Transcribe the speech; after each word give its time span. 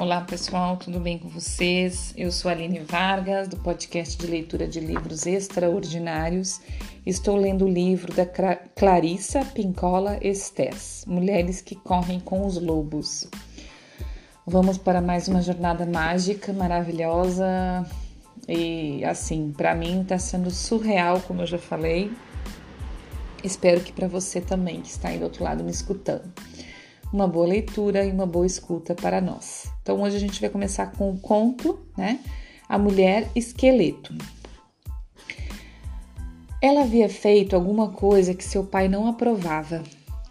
Olá 0.00 0.22
pessoal, 0.22 0.78
tudo 0.78 0.98
bem 0.98 1.18
com 1.18 1.28
vocês? 1.28 2.14
Eu 2.16 2.32
sou 2.32 2.50
Aline 2.50 2.78
Vargas, 2.78 3.48
do 3.48 3.58
podcast 3.58 4.16
de 4.16 4.26
leitura 4.26 4.66
de 4.66 4.80
livros 4.80 5.26
extraordinários. 5.26 6.58
Estou 7.04 7.36
lendo 7.36 7.66
o 7.66 7.68
livro 7.68 8.10
da 8.14 8.24
Clarissa 8.24 9.44
Pincola 9.44 10.18
Estés, 10.22 11.04
Mulheres 11.06 11.60
que 11.60 11.74
Correm 11.74 12.18
com 12.18 12.46
os 12.46 12.58
Lobos. 12.58 13.28
Vamos 14.46 14.78
para 14.78 15.02
mais 15.02 15.28
uma 15.28 15.42
jornada 15.42 15.84
mágica, 15.84 16.50
maravilhosa 16.50 17.84
e 18.48 19.04
assim, 19.04 19.52
para 19.54 19.74
mim 19.74 20.00
está 20.00 20.18
sendo 20.18 20.50
surreal, 20.50 21.20
como 21.20 21.42
eu 21.42 21.46
já 21.46 21.58
falei. 21.58 22.10
Espero 23.44 23.82
que 23.82 23.92
para 23.92 24.08
você 24.08 24.40
também, 24.40 24.80
que 24.80 24.88
está 24.88 25.10
aí 25.10 25.18
do 25.18 25.24
outro 25.24 25.44
lado 25.44 25.62
me 25.62 25.70
escutando 25.70 26.32
uma 27.12 27.26
boa 27.26 27.46
leitura 27.46 28.04
e 28.04 28.12
uma 28.12 28.26
boa 28.26 28.46
escuta 28.46 28.94
para 28.94 29.20
nós. 29.20 29.70
Então 29.82 30.00
hoje 30.02 30.16
a 30.16 30.20
gente 30.20 30.40
vai 30.40 30.50
começar 30.50 30.92
com 30.92 31.10
o 31.10 31.18
conto, 31.18 31.78
né? 31.96 32.20
A 32.68 32.78
Mulher 32.78 33.28
Esqueleto. 33.34 34.14
Ela 36.62 36.82
havia 36.82 37.08
feito 37.08 37.56
alguma 37.56 37.88
coisa 37.90 38.34
que 38.34 38.44
seu 38.44 38.64
pai 38.64 38.86
não 38.86 39.06
aprovava. 39.08 39.82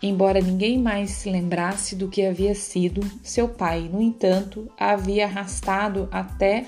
Embora 0.02 0.40
ninguém 0.40 0.78
mais 0.78 1.10
se 1.12 1.30
lembrasse 1.30 1.96
do 1.96 2.08
que 2.08 2.26
havia 2.26 2.56
sido, 2.56 3.02
seu 3.22 3.50
pai, 3.50 3.90
no 3.92 4.02
entanto, 4.02 4.72
a 4.80 4.92
havia 4.92 5.26
arrastado 5.26 6.08
até 6.12 6.66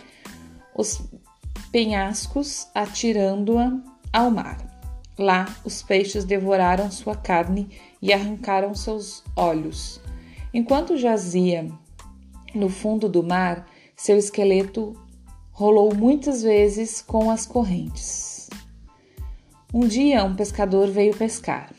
os 0.75 1.01
penhascos, 1.71 2.67
atirando-a 2.75 3.79
ao 4.11 4.29
mar. 4.29 4.57
Lá, 5.17 5.47
os 5.63 5.81
peixes 5.83 6.25
devoraram 6.25 6.89
sua 6.89 7.15
carne 7.15 7.69
e 8.01 8.11
arrancaram 8.11 8.73
seus 8.73 9.23
olhos. 9.35 10.01
Enquanto 10.53 10.97
jazia 10.97 11.67
no 12.53 12.67
fundo 12.67 13.07
do 13.07 13.23
mar, 13.23 13.65
seu 13.95 14.17
esqueleto 14.17 14.93
rolou 15.51 15.95
muitas 15.95 16.43
vezes 16.43 17.01
com 17.01 17.31
as 17.31 17.45
correntes. 17.45 18.49
Um 19.73 19.87
dia, 19.87 20.23
um 20.25 20.35
pescador 20.35 20.89
veio 20.89 21.15
pescar. 21.15 21.71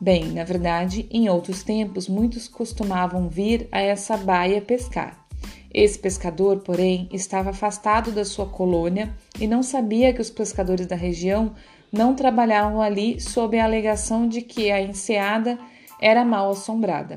Bem, 0.00 0.26
na 0.32 0.44
verdade, 0.44 1.08
em 1.10 1.28
outros 1.28 1.62
tempos, 1.62 2.08
muitos 2.08 2.46
costumavam 2.46 3.28
vir 3.28 3.68
a 3.72 3.80
essa 3.80 4.16
baia 4.16 4.62
pescar. 4.62 5.26
Esse 5.72 5.98
pescador, 5.98 6.60
porém, 6.60 7.08
estava 7.12 7.50
afastado 7.50 8.12
da 8.12 8.24
sua 8.24 8.46
colônia 8.46 9.14
e 9.38 9.46
não 9.46 9.62
sabia 9.62 10.12
que 10.12 10.20
os 10.20 10.30
pescadores 10.30 10.86
da 10.86 10.96
região 10.96 11.54
não 11.92 12.14
trabalhavam 12.14 12.80
ali 12.80 13.20
sob 13.20 13.58
a 13.58 13.64
alegação 13.64 14.28
de 14.28 14.42
que 14.42 14.70
a 14.70 14.80
enseada 14.80 15.58
era 16.00 16.24
mal 16.24 16.50
assombrada. 16.50 17.16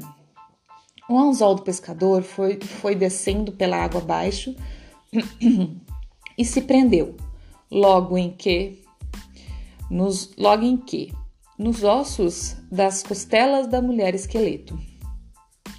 O 1.10 1.18
anzol 1.18 1.56
do 1.56 1.64
pescador 1.64 2.24
foi, 2.24 2.60
foi 2.62 2.96
descendo 2.96 3.52
pela 3.52 3.78
água 3.78 4.00
abaixo 4.00 4.56
e 6.38 6.46
se 6.46 6.62
prendeu, 6.62 7.18
logo 7.70 8.18
em 8.18 8.32
que, 8.32 8.82
nos, 9.90 10.32
logo 10.38 10.64
em 10.64 10.78
que, 10.78 11.14
nos 11.60 11.84
ossos 11.84 12.56
das 12.72 13.04
costelas 13.04 13.68
da 13.68 13.82
mulher 13.82 14.16
esqueleto. 14.16 14.80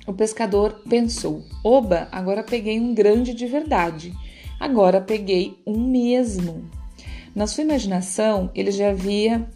O 0.07 0.13
pescador 0.13 0.83
pensou: 0.89 1.43
Oba, 1.65 2.07
agora 2.13 2.43
peguei 2.43 2.79
um 2.79 2.95
grande 2.95 3.33
de 3.33 3.47
verdade. 3.47 4.13
Agora 4.61 5.01
peguei 5.01 5.59
um 5.67 5.89
mesmo. 5.89 6.71
Na 7.35 7.47
sua 7.47 7.65
imaginação, 7.65 8.51
ele 8.55 8.71
já 8.71 8.93
via 8.93 9.49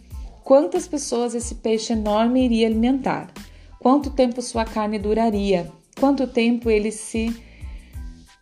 quantas 0.43 0.87
pessoas 0.87 1.35
esse 1.35 1.55
peixe 1.55 1.93
enorme 1.93 2.43
iria 2.43 2.67
alimentar 2.67 3.31
quanto 3.79 4.09
tempo 4.09 4.41
sua 4.41 4.65
carne 4.65 4.99
duraria, 4.99 5.71
quanto 5.99 6.27
tempo 6.27 6.69
ele 6.69 6.91
se 6.91 7.35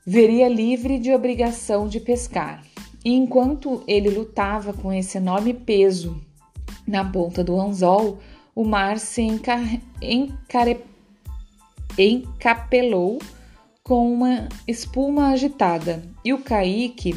veria 0.06 0.48
livre 0.48 0.98
de 0.98 1.14
obrigação 1.14 1.88
de 1.88 2.00
pescar. 2.00 2.64
E 3.06 3.14
enquanto 3.14 3.84
ele 3.88 4.10
lutava 4.10 4.74
com 4.74 4.92
esse 4.92 5.18
enorme 5.18 5.54
peso 5.54 6.22
na 6.86 7.06
ponta 7.06 7.44
do 7.44 7.60
anzol, 7.60 8.20
o 8.56 8.66
mar 8.66 9.00
se 9.00 9.22
encare... 9.22 9.82
encapelou 11.98 13.20
com 13.84 14.12
uma 14.12 14.50
espuma 14.68 15.30
agitada 15.30 16.04
e 16.26 16.34
o 16.34 16.42
caique 16.42 17.16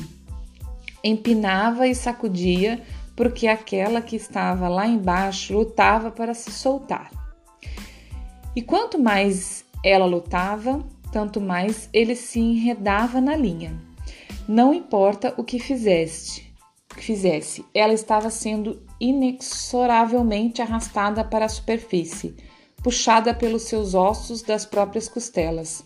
empinava 1.02 1.88
e 1.88 1.94
sacudia 1.94 2.81
porque 3.16 3.47
aquela 3.47 4.00
que 4.00 4.16
estava 4.16 4.69
lá 4.69 4.87
embaixo 4.87 5.52
lutava 5.54 6.10
para 6.10 6.34
se 6.34 6.50
soltar. 6.52 7.19
E 8.55 8.62
quanto 8.62 8.99
mais 8.99 9.65
ela 9.84 10.06
lutava, 10.06 10.84
tanto 11.12 11.41
mais 11.41 11.88
ele 11.93 12.15
se 12.15 12.41
enredava 12.41 13.21
na 13.21 13.37
linha. 13.37 13.75
Não 14.49 14.75
importa 14.75 15.33
o 15.37 15.44
que 15.44 15.59
fizeste, 15.59 16.53
fizesse, 16.97 17.65
ela 17.75 17.93
estava 17.93 18.31
sendo 18.31 18.83
inexoravelmente 19.00 20.61
arrastada 20.61 21.25
para 21.25 21.44
a 21.44 21.49
superfície, 21.49 22.34
puxada 22.83 23.33
pelos 23.33 23.62
seus 23.62 23.94
ossos 23.94 24.43
das 24.43 24.67
próprias 24.67 25.09
costelas. 25.09 25.84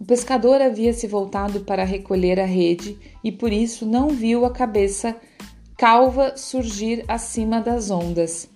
O 0.00 0.04
pescador 0.04 0.60
havia 0.60 0.92
se 0.92 1.06
voltado 1.06 1.60
para 1.60 1.84
recolher 1.84 2.38
a 2.38 2.44
rede 2.44 2.98
e 3.22 3.32
por 3.32 3.52
isso 3.52 3.86
não 3.86 4.08
viu 4.08 4.44
a 4.44 4.50
cabeça 4.50 5.16
calva 5.76 6.36
surgir 6.36 7.04
acima 7.08 7.60
das 7.60 7.90
ondas. 7.90 8.48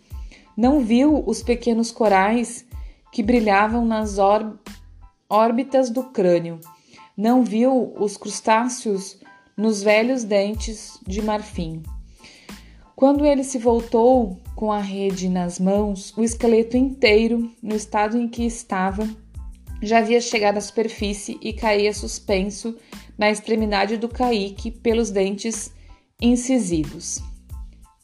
Não 0.56 0.81
viu 0.81 1.22
os 1.27 1.43
pequenos 1.43 1.91
corais 1.91 2.66
que 3.12 3.22
brilhavam 3.22 3.84
nas 3.84 4.16
órbitas 5.28 5.91
do 5.91 6.04
crânio. 6.04 6.60
Não 7.16 7.42
viu 7.42 7.94
os 7.98 8.16
crustáceos 8.16 9.19
nos 9.56 9.82
velhos 9.82 10.24
dentes 10.24 11.00
de 11.06 11.20
marfim. 11.20 11.82
Quando 12.94 13.24
ele 13.24 13.44
se 13.44 13.58
voltou 13.58 14.41
com 14.54 14.72
a 14.72 14.80
rede 14.80 15.28
nas 15.28 15.58
mãos, 15.58 16.12
o 16.16 16.22
esqueleto 16.22 16.76
inteiro, 16.76 17.50
no 17.62 17.76
estado 17.76 18.18
em 18.18 18.28
que 18.28 18.44
estava, 18.44 19.08
já 19.80 19.98
havia 19.98 20.20
chegado 20.20 20.58
à 20.58 20.60
superfície 20.60 21.38
e 21.41 21.52
caía 21.52 21.94
suspenso 21.94 22.76
na 23.16 23.30
extremidade 23.30 23.97
do 23.97 24.08
caique 24.08 24.70
pelos 24.70 25.10
dentes 25.10 25.72
incisivos. 26.20 27.20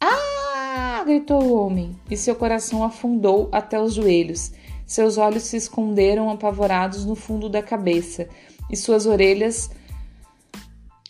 Ah! 0.00 1.02
gritou 1.04 1.42
o 1.42 1.54
homem, 1.54 1.96
e 2.10 2.16
seu 2.16 2.34
coração 2.34 2.82
afundou 2.82 3.48
até 3.52 3.80
os 3.80 3.94
joelhos. 3.94 4.52
Seus 4.86 5.16
olhos 5.18 5.44
se 5.44 5.56
esconderam 5.56 6.30
apavorados 6.30 7.04
no 7.04 7.14
fundo 7.14 7.48
da 7.48 7.62
cabeça 7.62 8.28
e 8.70 8.76
suas 8.76 9.06
orelhas 9.06 9.70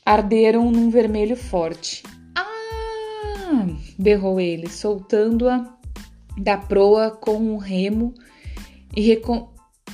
arderam 0.04 0.70
num 0.70 0.90
vermelho 0.90 1.36
forte. 1.36 2.02
Ah! 2.36 3.66
berrou 3.98 4.40
ele, 4.40 4.68
soltando-a 4.68 5.72
da 6.36 6.56
proa 6.56 7.10
com 7.10 7.36
um 7.36 7.56
remo 7.56 8.12
e, 8.94 9.00
recom 9.00 9.48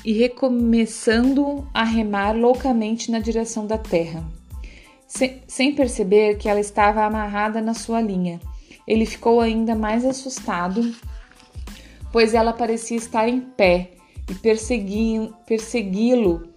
e 0.05 0.13
recomeçando 0.13 1.69
a 1.75 1.85
remar 1.85 2.33
loucamente 2.33 3.11
na 3.11 3.19
direção 3.19 3.67
da 3.67 3.77
terra. 3.77 4.25
Se 5.07 5.43
sem 5.47 5.75
perceber 5.75 6.37
que 6.37 6.49
ela 6.49 6.61
estava 6.61 7.05
amarrada 7.05 7.61
na 7.61 7.75
sua 7.75 8.01
linha, 8.01 8.41
ele 8.87 9.05
ficou 9.05 9.41
ainda 9.41 9.75
mais 9.75 10.05
assustado 10.05 10.95
pois 12.13 12.35
ela 12.35 12.53
parecia 12.53 12.97
estar 12.97 13.29
em 13.29 13.41
pé 13.41 13.93
e 14.29 14.35
persegui-lo, 14.35 15.35
persegui-lo, 15.47 16.49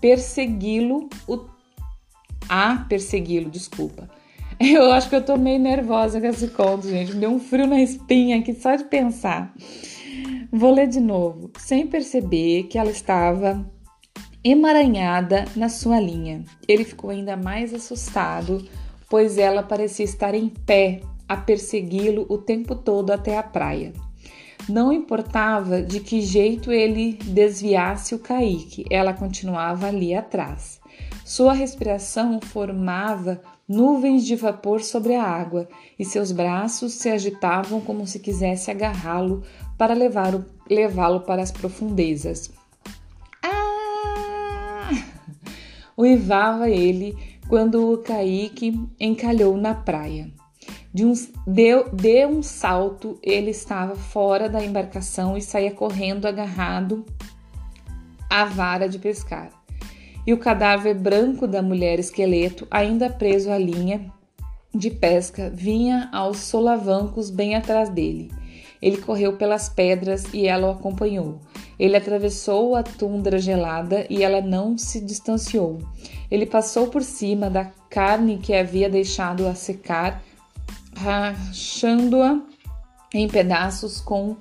persegui-lo, 0.00 1.08
a 2.48 2.84
persegui-lo, 2.88 3.50
desculpa. 3.50 4.08
Eu 4.60 4.92
acho 4.92 5.08
que 5.08 5.16
eu 5.16 5.24
tô 5.24 5.36
meio 5.36 5.58
nervosa 5.58 6.20
com 6.20 6.26
esse 6.26 6.46
conto, 6.48 6.88
gente. 6.88 7.14
Me 7.14 7.20
deu 7.20 7.30
um 7.30 7.40
frio 7.40 7.66
na 7.66 7.80
espinha 7.80 8.38
aqui 8.38 8.54
só 8.54 8.76
de 8.76 8.84
pensar. 8.84 9.52
Vou 10.52 10.72
ler 10.72 10.86
de 10.86 11.00
novo, 11.00 11.50
sem 11.58 11.86
perceber 11.86 12.64
que 12.64 12.78
ela 12.78 12.90
estava 12.90 13.68
emaranhada 14.44 15.46
na 15.56 15.68
sua 15.68 15.98
linha. 15.98 16.44
Ele 16.68 16.84
ficou 16.84 17.10
ainda 17.10 17.36
mais 17.36 17.72
assustado, 17.72 18.64
pois 19.08 19.38
ela 19.38 19.62
parecia 19.62 20.04
estar 20.04 20.34
em 20.34 20.48
pé 20.48 21.00
a 21.28 21.36
persegui-lo 21.36 22.26
o 22.28 22.36
tempo 22.38 22.74
todo 22.74 23.10
até 23.10 23.38
a 23.38 23.42
praia. 23.42 23.92
Não 24.68 24.92
importava 24.92 25.82
de 25.82 25.98
que 25.98 26.20
jeito 26.20 26.70
ele 26.70 27.14
desviasse 27.14 28.14
o 28.14 28.18
caique, 28.18 28.84
ela 28.88 29.12
continuava 29.12 29.88
ali 29.88 30.14
atrás. 30.14 30.80
Sua 31.24 31.52
respiração 31.52 32.40
formava 32.40 33.40
nuvens 33.68 34.24
de 34.24 34.36
vapor 34.36 34.80
sobre 34.80 35.14
a 35.14 35.24
água 35.24 35.68
e 35.98 36.04
seus 36.04 36.30
braços 36.30 36.94
se 36.94 37.08
agitavam 37.08 37.80
como 37.80 38.06
se 38.06 38.20
quisesse 38.20 38.70
agarrá-lo 38.70 39.42
para 39.76 39.94
levá-lo 39.94 41.20
para 41.20 41.42
as 41.42 41.50
profundezas. 41.50 42.50
Ah! 43.42 44.90
Uivava 45.96 46.68
ele 46.70 47.16
quando 47.48 47.92
o 47.92 47.98
caique 47.98 48.78
encalhou 48.98 49.56
na 49.56 49.74
praia. 49.74 50.30
De 50.92 51.06
um, 51.06 51.14
deu, 51.46 51.86
um 52.28 52.42
salto, 52.42 53.18
ele 53.22 53.50
estava 53.50 53.94
fora 53.94 54.48
da 54.48 54.62
embarcação 54.62 55.36
e 55.36 55.42
saía 55.42 55.70
correndo 55.70 56.26
agarrado 56.26 57.06
à 58.28 58.44
vara 58.44 58.88
de 58.88 58.98
pescar. 58.98 59.50
e 60.26 60.32
o 60.32 60.38
cadáver 60.38 60.94
branco 60.94 61.48
da 61.48 61.60
mulher 61.60 61.98
esqueleto, 61.98 62.66
ainda 62.70 63.10
preso 63.10 63.50
à 63.50 63.58
linha 63.58 64.12
de 64.74 64.88
pesca, 64.88 65.50
vinha 65.50 66.08
aos 66.12 66.38
solavancos 66.38 67.28
bem 67.30 67.54
atrás 67.54 67.90
dele. 67.90 68.30
Ele 68.80 68.96
correu 68.96 69.36
pelas 69.36 69.68
pedras 69.68 70.24
e 70.32 70.46
ela 70.46 70.68
o 70.68 70.70
acompanhou. 70.70 71.40
Ele 71.78 71.96
atravessou 71.96 72.74
a 72.74 72.82
tundra 72.82 73.38
gelada 73.38 74.06
e 74.08 74.22
ela 74.22 74.40
não 74.40 74.78
se 74.78 75.00
distanciou. 75.00 75.78
Ele 76.30 76.46
passou 76.46 76.88
por 76.88 77.02
cima 77.02 77.50
da 77.50 77.66
carne 77.88 78.38
que 78.38 78.54
havia 78.54 78.88
deixado 78.88 79.46
a 79.46 79.54
secar, 79.54 80.22
rachando-a 80.96 82.40
em 83.14 83.28
pedaços 83.28 84.00
com 84.00 84.36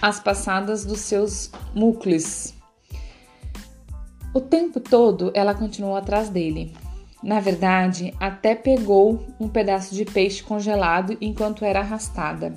as 0.00 0.20
passadas 0.20 0.84
dos 0.84 1.00
seus 1.00 1.50
mucles. 1.74 2.54
O 4.34 4.40
tempo 4.40 4.80
todo 4.80 5.30
ela 5.34 5.54
continuou 5.54 5.96
atrás 5.96 6.28
dele. 6.28 6.74
Na 7.22 7.40
verdade, 7.40 8.14
até 8.20 8.54
pegou 8.54 9.26
um 9.40 9.48
pedaço 9.48 9.94
de 9.94 10.04
peixe 10.04 10.42
congelado 10.42 11.16
enquanto 11.20 11.64
era 11.64 11.80
arrastada. 11.80 12.54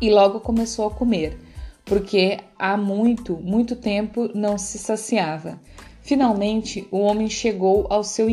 E 0.00 0.10
logo 0.10 0.40
começou 0.40 0.86
a 0.86 0.90
comer, 0.90 1.38
porque 1.84 2.38
há 2.58 2.76
muito, 2.76 3.36
muito 3.36 3.76
tempo 3.76 4.30
não 4.34 4.56
se 4.56 4.78
saciava. 4.78 5.60
Finalmente, 6.00 6.86
o 6.90 6.98
homem 6.98 7.28
chegou 7.28 7.86
ao 7.90 8.04
seu, 8.04 8.28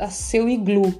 a 0.00 0.08
seu 0.08 0.48
iglu, 0.48 0.94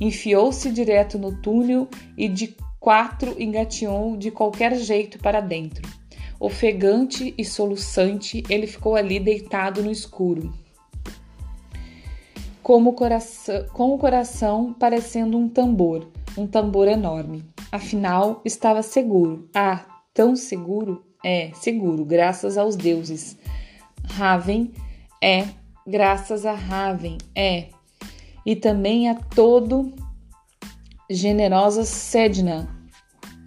enfiou-se 0.00 0.70
direto 0.70 1.18
no 1.18 1.40
túnel 1.40 1.88
e 2.16 2.28
de 2.28 2.56
quatro 2.78 3.40
engateou 3.40 4.16
de 4.16 4.30
qualquer 4.30 4.74
jeito 4.76 5.18
para 5.18 5.40
dentro. 5.40 5.88
Ofegante 6.38 7.34
e 7.36 7.44
soluçante, 7.44 8.42
ele 8.48 8.66
ficou 8.66 8.94
ali 8.94 9.18
deitado 9.18 9.82
no 9.82 9.90
escuro, 9.90 10.52
como 12.62 12.92
coração, 12.94 13.64
com 13.72 13.94
o 13.94 13.98
coração 13.98 14.74
parecendo 14.74 15.38
um 15.38 15.48
tambor, 15.48 16.08
um 16.36 16.46
tambor 16.46 16.88
enorme. 16.88 17.44
Afinal, 17.70 18.42
estava 18.44 18.82
seguro. 18.82 19.48
Ah, 19.54 19.84
tão 20.12 20.34
seguro? 20.34 21.04
É, 21.24 21.50
seguro, 21.54 22.04
graças 22.04 22.58
aos 22.58 22.76
deuses. 22.76 23.38
Raven 24.04 24.72
é, 25.22 25.46
graças 25.86 26.44
a 26.44 26.52
Raven 26.52 27.18
é, 27.34 27.68
e 28.46 28.54
também 28.54 29.10
a 29.10 29.16
todo 29.16 29.92
generosa 31.10 31.84
Sedna 31.84 32.68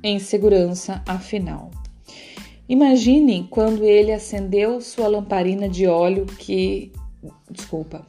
em 0.04 0.20
segurança, 0.20 1.02
afinal. 1.08 1.72
Imaginem 2.68 3.48
quando 3.50 3.84
ele 3.84 4.12
acendeu 4.12 4.80
sua 4.82 5.08
lamparina 5.08 5.68
de 5.68 5.88
óleo 5.88 6.26
que. 6.26 6.92
Desculpa. 7.50 8.06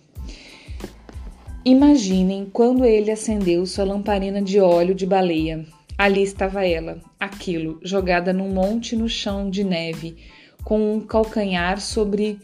Imaginem 1.64 2.46
quando 2.52 2.84
ele 2.84 3.10
acendeu 3.10 3.64
sua 3.64 3.84
lamparina 3.84 4.42
de 4.42 4.60
óleo 4.60 4.94
de 4.94 5.06
baleia. 5.06 5.64
Ali 5.96 6.22
estava 6.22 6.64
ela, 6.64 7.00
aquilo, 7.18 7.78
jogada 7.82 8.32
num 8.32 8.50
monte 8.50 8.96
no 8.96 9.08
chão 9.08 9.50
de 9.50 9.62
neve, 9.62 10.16
com 10.64 10.94
um 10.94 11.00
calcanhar 11.00 11.78
sobre 11.80 12.38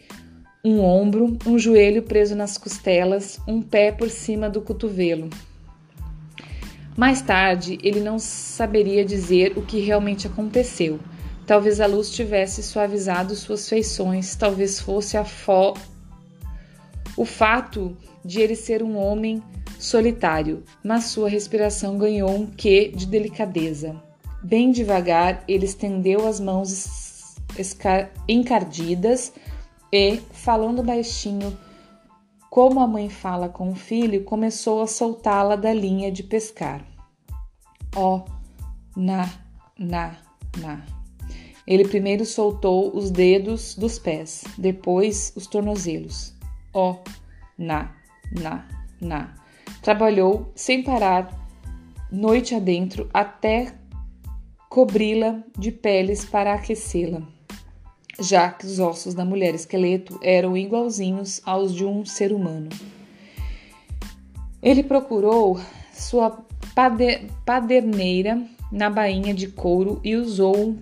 um 0.68 0.82
ombro, 0.82 1.36
um 1.46 1.58
joelho 1.58 2.02
preso 2.02 2.34
nas 2.34 2.58
costelas, 2.58 3.38
um 3.46 3.62
pé 3.62 3.92
por 3.92 4.10
cima 4.10 4.50
do 4.50 4.60
cotovelo. 4.60 5.30
Mais 6.96 7.22
tarde, 7.22 7.78
ele 7.82 8.00
não 8.00 8.18
saberia 8.18 9.04
dizer 9.04 9.52
o 9.56 9.62
que 9.62 9.80
realmente 9.80 10.26
aconteceu 10.26 10.98
Talvez 11.46 11.80
a 11.80 11.86
luz 11.86 12.10
tivesse 12.10 12.60
suavizado 12.60 13.36
suas 13.36 13.68
feições, 13.68 14.34
talvez 14.34 14.80
fosse 14.80 15.16
a 15.16 15.24
fo... 15.24 15.74
o 17.16 17.24
fato 17.24 17.96
de 18.24 18.40
ele 18.40 18.56
ser 18.56 18.82
um 18.82 18.96
homem 18.96 19.40
solitário, 19.78 20.64
mas 20.82 21.04
sua 21.04 21.28
respiração 21.28 21.96
ganhou 21.96 22.30
um 22.30 22.46
quê 22.46 22.92
de 22.92 23.06
delicadeza. 23.06 23.94
Bem 24.42 24.72
devagar, 24.72 25.44
ele 25.46 25.66
estendeu 25.66 26.26
as 26.26 26.40
mãos 26.40 27.36
encardidas 28.26 29.32
e, 29.92 30.18
falando 30.32 30.82
baixinho, 30.82 31.56
como 32.50 32.80
a 32.80 32.86
mãe 32.86 33.08
fala 33.10 33.48
com 33.48 33.70
o 33.70 33.74
filho, 33.74 34.24
começou 34.24 34.80
a 34.80 34.86
soltá-la 34.86 35.56
da 35.56 35.72
linha 35.72 36.10
de 36.10 36.22
pescar. 36.22 36.84
Ó, 37.94 38.16
oh, 38.16 38.24
na, 38.98 39.28
na, 39.78 40.16
na. 40.58 40.86
Ele 41.66 41.86
primeiro 41.86 42.24
soltou 42.24 42.96
os 42.96 43.10
dedos 43.10 43.74
dos 43.74 43.98
pés, 43.98 44.44
depois 44.56 45.32
os 45.36 45.46
tornozelos. 45.46 46.34
Ó, 46.72 46.92
oh, 46.92 47.10
na, 47.58 47.94
na, 48.32 48.66
na. 49.00 49.34
Trabalhou 49.82 50.50
sem 50.54 50.82
parar, 50.82 51.30
noite 52.10 52.54
adentro, 52.54 53.08
até 53.12 53.74
cobri-la 54.68 55.42
de 55.58 55.70
peles 55.70 56.24
para 56.24 56.54
aquecê-la, 56.54 57.22
já 58.18 58.50
que 58.50 58.66
os 58.66 58.78
ossos 58.78 59.14
da 59.14 59.24
mulher 59.24 59.54
esqueleto 59.54 60.18
eram 60.22 60.56
igualzinhos 60.56 61.40
aos 61.44 61.74
de 61.74 61.84
um 61.84 62.04
ser 62.04 62.32
humano. 62.32 62.68
Ele 64.62 64.82
procurou 64.82 65.60
sua 65.92 66.44
paderneira 67.44 68.42
na 68.72 68.90
bainha 68.90 69.32
de 69.32 69.48
couro 69.48 70.00
e 70.02 70.16
usou 70.16 70.56
um 70.56 70.78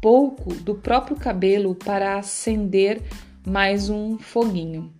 pouco 0.00 0.52
do 0.54 0.74
próprio 0.74 1.16
cabelo 1.16 1.74
para 1.74 2.18
acender 2.18 3.00
mais 3.46 3.88
um 3.88 4.18
foguinho. 4.18 4.92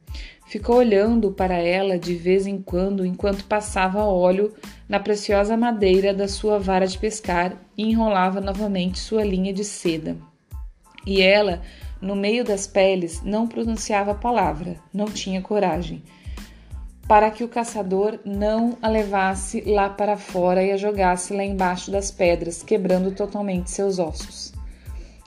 Ficou 0.47 0.77
olhando 0.77 1.33
para 1.33 1.55
ela 1.55 1.99
de 1.99 2.15
vez 2.15 2.47
em 2.47 2.61
quando 2.61 3.07
enquanto 3.07 3.45
passava 3.45 4.05
óleo 4.05 4.53
na 4.89 5.01
preciosa 5.01 5.57
madeira 5.57 6.13
da 6.13 6.29
sua 6.29 6.59
vara 6.59 6.87
de 6.87 6.99
pescar 6.99 7.57
e 7.77 7.85
enrolava 7.85 8.41
novamente 8.41 8.99
sua 8.99 9.25
linha 9.25 9.53
de 9.53 9.65
seda. 9.65 10.17
E 11.07 11.21
ela, 11.21 11.63
no 12.01 12.15
meio 12.15 12.45
das 12.45 12.67
peles, 12.67 13.23
não 13.23 13.47
pronunciava 13.47 14.15
palavra, 14.15 14.77
não 14.93 15.07
tinha 15.07 15.41
coragem, 15.41 16.03
para 17.07 17.31
que 17.31 17.45
o 17.45 17.49
caçador 17.49 18.19
não 18.25 18.77
a 18.81 18.89
levasse 18.89 19.61
lá 19.63 19.89
para 19.89 20.17
fora 20.17 20.63
e 20.63 20.71
a 20.71 20.77
jogasse 20.77 21.35
lá 21.35 21.45
embaixo 21.45 21.91
das 21.91 22.11
pedras, 22.11 22.63
quebrando 22.63 23.13
totalmente 23.13 23.71
seus 23.71 23.99
ossos. 23.99 24.53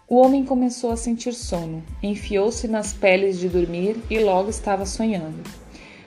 O 0.07 0.17
homem 0.17 0.45
começou 0.45 0.91
a 0.91 0.97
sentir 0.97 1.33
sono, 1.33 1.83
enfiou-se 2.01 2.67
nas 2.67 2.93
peles 2.93 3.39
de 3.39 3.49
dormir 3.49 3.97
e 4.09 4.19
logo 4.19 4.49
estava 4.49 4.85
sonhando. 4.85 5.41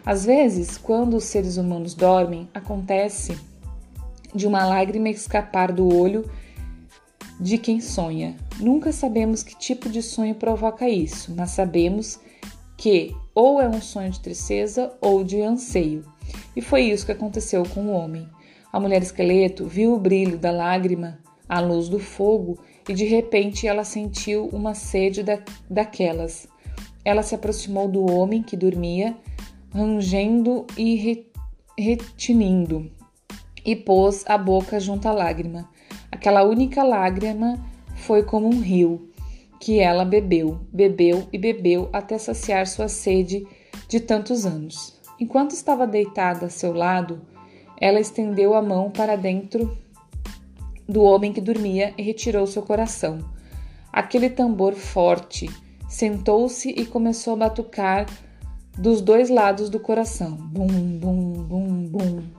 Às 0.06 0.24
vezes, 0.24 0.78
quando 0.78 1.16
os 1.16 1.24
seres 1.24 1.56
humanos 1.56 1.94
dormem, 1.94 2.48
acontece 2.54 3.36
de 4.34 4.46
uma 4.46 4.64
lágrima 4.64 5.08
escapar 5.08 5.72
do 5.72 5.92
olho 5.92 6.30
de 7.40 7.58
quem 7.58 7.80
sonha. 7.80 8.36
Nunca 8.58 8.92
sabemos 8.92 9.42
que 9.42 9.56
tipo 9.56 9.88
de 9.88 10.02
sonho 10.02 10.34
provoca 10.34 10.88
isso, 10.88 11.32
mas 11.36 11.50
sabemos 11.50 12.18
que 12.76 13.14
ou 13.34 13.60
é 13.60 13.68
um 13.68 13.80
sonho 13.80 14.10
de 14.10 14.20
tristeza 14.20 14.92
ou 15.00 15.22
de 15.22 15.40
anseio. 15.40 16.04
E 16.54 16.60
foi 16.60 16.82
isso 16.82 17.06
que 17.06 17.12
aconteceu 17.12 17.62
com 17.64 17.86
o 17.86 17.92
homem. 17.92 18.28
A 18.72 18.78
mulher 18.78 19.02
esqueleto 19.02 19.66
viu 19.66 19.94
o 19.94 19.98
brilho 19.98 20.38
da 20.38 20.50
lágrima 20.50 21.18
à 21.48 21.60
luz 21.60 21.88
do 21.88 21.98
fogo 21.98 22.58
e 22.88 22.94
de 22.94 23.04
repente 23.04 23.66
ela 23.66 23.84
sentiu 23.84 24.46
uma 24.52 24.74
sede 24.74 25.22
da, 25.22 25.40
daquelas. 25.68 26.48
Ela 27.04 27.22
se 27.22 27.34
aproximou 27.34 27.88
do 27.88 28.04
homem 28.10 28.42
que 28.42 28.56
dormia, 28.56 29.16
rangendo 29.72 30.66
e 30.76 30.94
re, 30.96 31.30
retinindo, 31.78 32.90
e 33.64 33.74
pôs 33.74 34.24
a 34.26 34.36
boca 34.36 34.78
junto 34.78 35.08
à 35.08 35.12
lágrima. 35.12 35.68
Aquela 36.18 36.42
única 36.42 36.82
lágrima 36.82 37.64
foi 37.94 38.24
como 38.24 38.48
um 38.48 38.60
rio 38.60 39.08
que 39.60 39.78
ela 39.78 40.04
bebeu, 40.04 40.58
bebeu 40.72 41.28
e 41.32 41.38
bebeu 41.38 41.88
até 41.92 42.18
saciar 42.18 42.66
sua 42.66 42.88
sede 42.88 43.46
de 43.86 44.00
tantos 44.00 44.44
anos. 44.44 44.98
Enquanto 45.20 45.52
estava 45.52 45.86
deitada 45.86 46.46
a 46.46 46.50
seu 46.50 46.72
lado, 46.72 47.22
ela 47.80 48.00
estendeu 48.00 48.54
a 48.54 48.60
mão 48.60 48.90
para 48.90 49.14
dentro 49.14 49.78
do 50.88 51.04
homem 51.04 51.32
que 51.32 51.40
dormia 51.40 51.94
e 51.96 52.02
retirou 52.02 52.48
seu 52.48 52.62
coração. 52.62 53.20
Aquele 53.92 54.28
tambor 54.28 54.74
forte 54.74 55.48
sentou-se 55.88 56.68
e 56.68 56.84
começou 56.84 57.34
a 57.34 57.48
batucar 57.48 58.06
dos 58.76 59.00
dois 59.00 59.30
lados 59.30 59.70
do 59.70 59.78
coração. 59.78 60.32
Bum, 60.32 60.66
bum, 60.66 61.32
bum, 61.44 61.84
bum. 61.86 62.37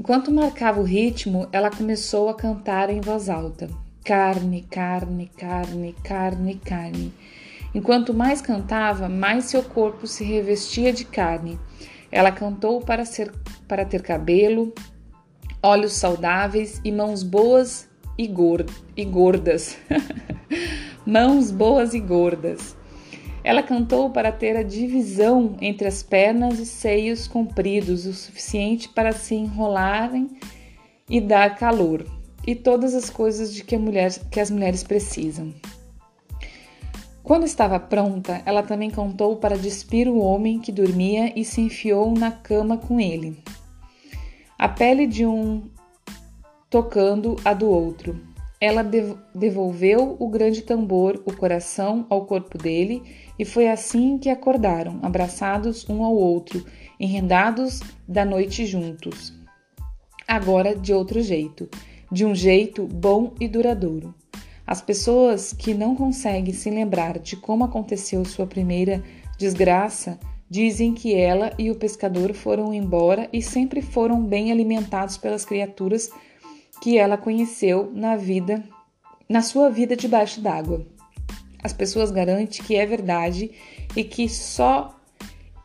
Enquanto 0.00 0.32
marcava 0.32 0.80
o 0.80 0.82
ritmo, 0.82 1.46
ela 1.52 1.70
começou 1.70 2.30
a 2.30 2.34
cantar 2.34 2.88
em 2.88 3.02
voz 3.02 3.28
alta: 3.28 3.68
carne, 4.02 4.62
carne, 4.62 5.30
carne, 5.36 5.94
carne, 6.02 6.54
carne. 6.54 7.12
Enquanto 7.74 8.14
mais 8.14 8.40
cantava, 8.40 9.10
mais 9.10 9.44
seu 9.44 9.62
corpo 9.62 10.06
se 10.06 10.24
revestia 10.24 10.90
de 10.90 11.04
carne. 11.04 11.60
Ela 12.10 12.32
cantou 12.32 12.80
para, 12.80 13.04
ser, 13.04 13.30
para 13.68 13.84
ter 13.84 14.00
cabelo, 14.00 14.72
olhos 15.62 15.92
saudáveis 15.92 16.80
e 16.82 16.90
mãos 16.90 17.22
boas 17.22 17.86
e, 18.16 18.24
e 18.96 19.04
gordas. 19.04 19.76
Mãos 21.04 21.50
boas 21.50 21.92
e 21.92 22.00
gordas. 22.00 22.74
Ela 23.42 23.62
cantou 23.62 24.10
para 24.10 24.30
ter 24.30 24.56
a 24.56 24.62
divisão 24.62 25.56
entre 25.60 25.88
as 25.88 26.02
pernas 26.02 26.58
e 26.58 26.66
seios 26.66 27.26
compridos 27.26 28.04
o 28.04 28.12
suficiente 28.12 28.88
para 28.88 29.12
se 29.12 29.34
enrolarem 29.34 30.28
e 31.08 31.20
dar 31.20 31.56
calor, 31.56 32.06
e 32.46 32.54
todas 32.54 32.94
as 32.94 33.08
coisas 33.08 33.52
de 33.52 33.64
que, 33.64 33.76
mulher, 33.76 34.10
que 34.30 34.40
as 34.40 34.50
mulheres 34.50 34.82
precisam. 34.82 35.52
Quando 37.22 37.44
estava 37.44 37.78
pronta, 37.78 38.42
ela 38.44 38.62
também 38.62 38.90
contou 38.90 39.36
para 39.36 39.56
despir 39.56 40.08
o 40.08 40.18
homem 40.18 40.58
que 40.58 40.72
dormia 40.72 41.32
e 41.38 41.44
se 41.44 41.60
enfiou 41.60 42.12
na 42.12 42.30
cama 42.30 42.76
com 42.76 43.00
ele. 43.00 43.38
A 44.58 44.68
pele 44.68 45.06
de 45.06 45.24
um 45.24 45.62
tocando 46.68 47.36
a 47.44 47.54
do 47.54 47.68
outro. 47.68 48.29
Ela 48.60 48.82
devolveu 49.34 50.16
o 50.18 50.28
grande 50.28 50.60
tambor, 50.60 51.22
o 51.24 51.34
coração, 51.34 52.06
ao 52.10 52.26
corpo 52.26 52.58
dele, 52.58 53.02
e 53.38 53.44
foi 53.44 53.68
assim 53.68 54.18
que 54.18 54.28
acordaram, 54.28 54.98
abraçados 55.02 55.88
um 55.88 56.04
ao 56.04 56.14
outro, 56.14 56.64
enredados 56.98 57.80
da 58.06 58.22
noite 58.22 58.66
juntos. 58.66 59.32
Agora 60.28 60.76
de 60.76 60.92
outro 60.92 61.22
jeito, 61.22 61.70
de 62.12 62.26
um 62.26 62.34
jeito 62.34 62.86
bom 62.86 63.32
e 63.40 63.48
duradouro. 63.48 64.14
As 64.66 64.82
pessoas 64.82 65.54
que 65.54 65.72
não 65.72 65.96
conseguem 65.96 66.52
se 66.52 66.68
lembrar 66.70 67.18
de 67.18 67.36
como 67.36 67.64
aconteceu 67.64 68.24
sua 68.26 68.46
primeira 68.46 69.02
desgraça 69.38 70.20
dizem 70.50 70.92
que 70.92 71.14
ela 71.14 71.52
e 71.58 71.70
o 71.70 71.76
pescador 71.76 72.34
foram 72.34 72.74
embora 72.74 73.28
e 73.32 73.40
sempre 73.40 73.80
foram 73.80 74.22
bem 74.22 74.52
alimentados 74.52 75.16
pelas 75.16 75.44
criaturas 75.44 76.10
que 76.80 76.98
ela 76.98 77.16
conheceu 77.16 77.90
na 77.94 78.16
vida, 78.16 78.62
na 79.28 79.42
sua 79.42 79.70
vida 79.70 79.96
debaixo 79.96 80.40
d'água. 80.40 80.86
As 81.62 81.72
pessoas 81.72 82.10
garantem 82.10 82.62
que 82.62 82.76
é 82.76 82.86
verdade 82.86 83.50
e 83.94 84.02
que 84.02 84.28
só 84.28 84.96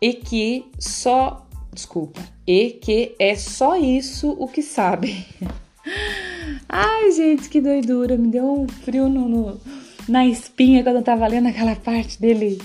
e 0.02 0.14
que 0.14 0.66
só, 0.78 1.48
desculpa, 1.74 2.22
e 2.46 2.72
que 2.72 3.16
é 3.18 3.36
só 3.36 3.76
isso 3.78 4.36
o 4.38 4.48
que 4.48 4.62
sabem. 4.62 5.26
Ai, 6.68 7.12
gente, 7.12 7.50
que 7.50 7.62
doidura. 7.62 8.18
Me 8.18 8.28
deu 8.28 8.62
um 8.62 8.68
frio 8.68 9.08
no, 9.08 9.28
no, 9.28 9.62
na 10.08 10.26
espinha 10.26 10.84
quando 10.84 10.98
eu 10.98 11.04
tava 11.04 11.26
lendo 11.28 11.48
aquela 11.48 11.76
parte 11.76 12.20
dele 12.20 12.62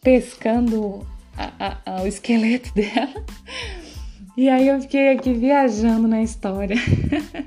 pescando 0.00 1.06
a, 1.36 1.52
a, 1.58 1.98
a, 1.98 2.02
o 2.02 2.06
esqueleto 2.06 2.72
dela. 2.74 3.24
E 4.36 4.48
aí 4.48 4.68
eu 4.68 4.80
fiquei 4.80 5.10
aqui 5.10 5.32
viajando 5.32 6.08
na 6.08 6.22
história. 6.22 6.76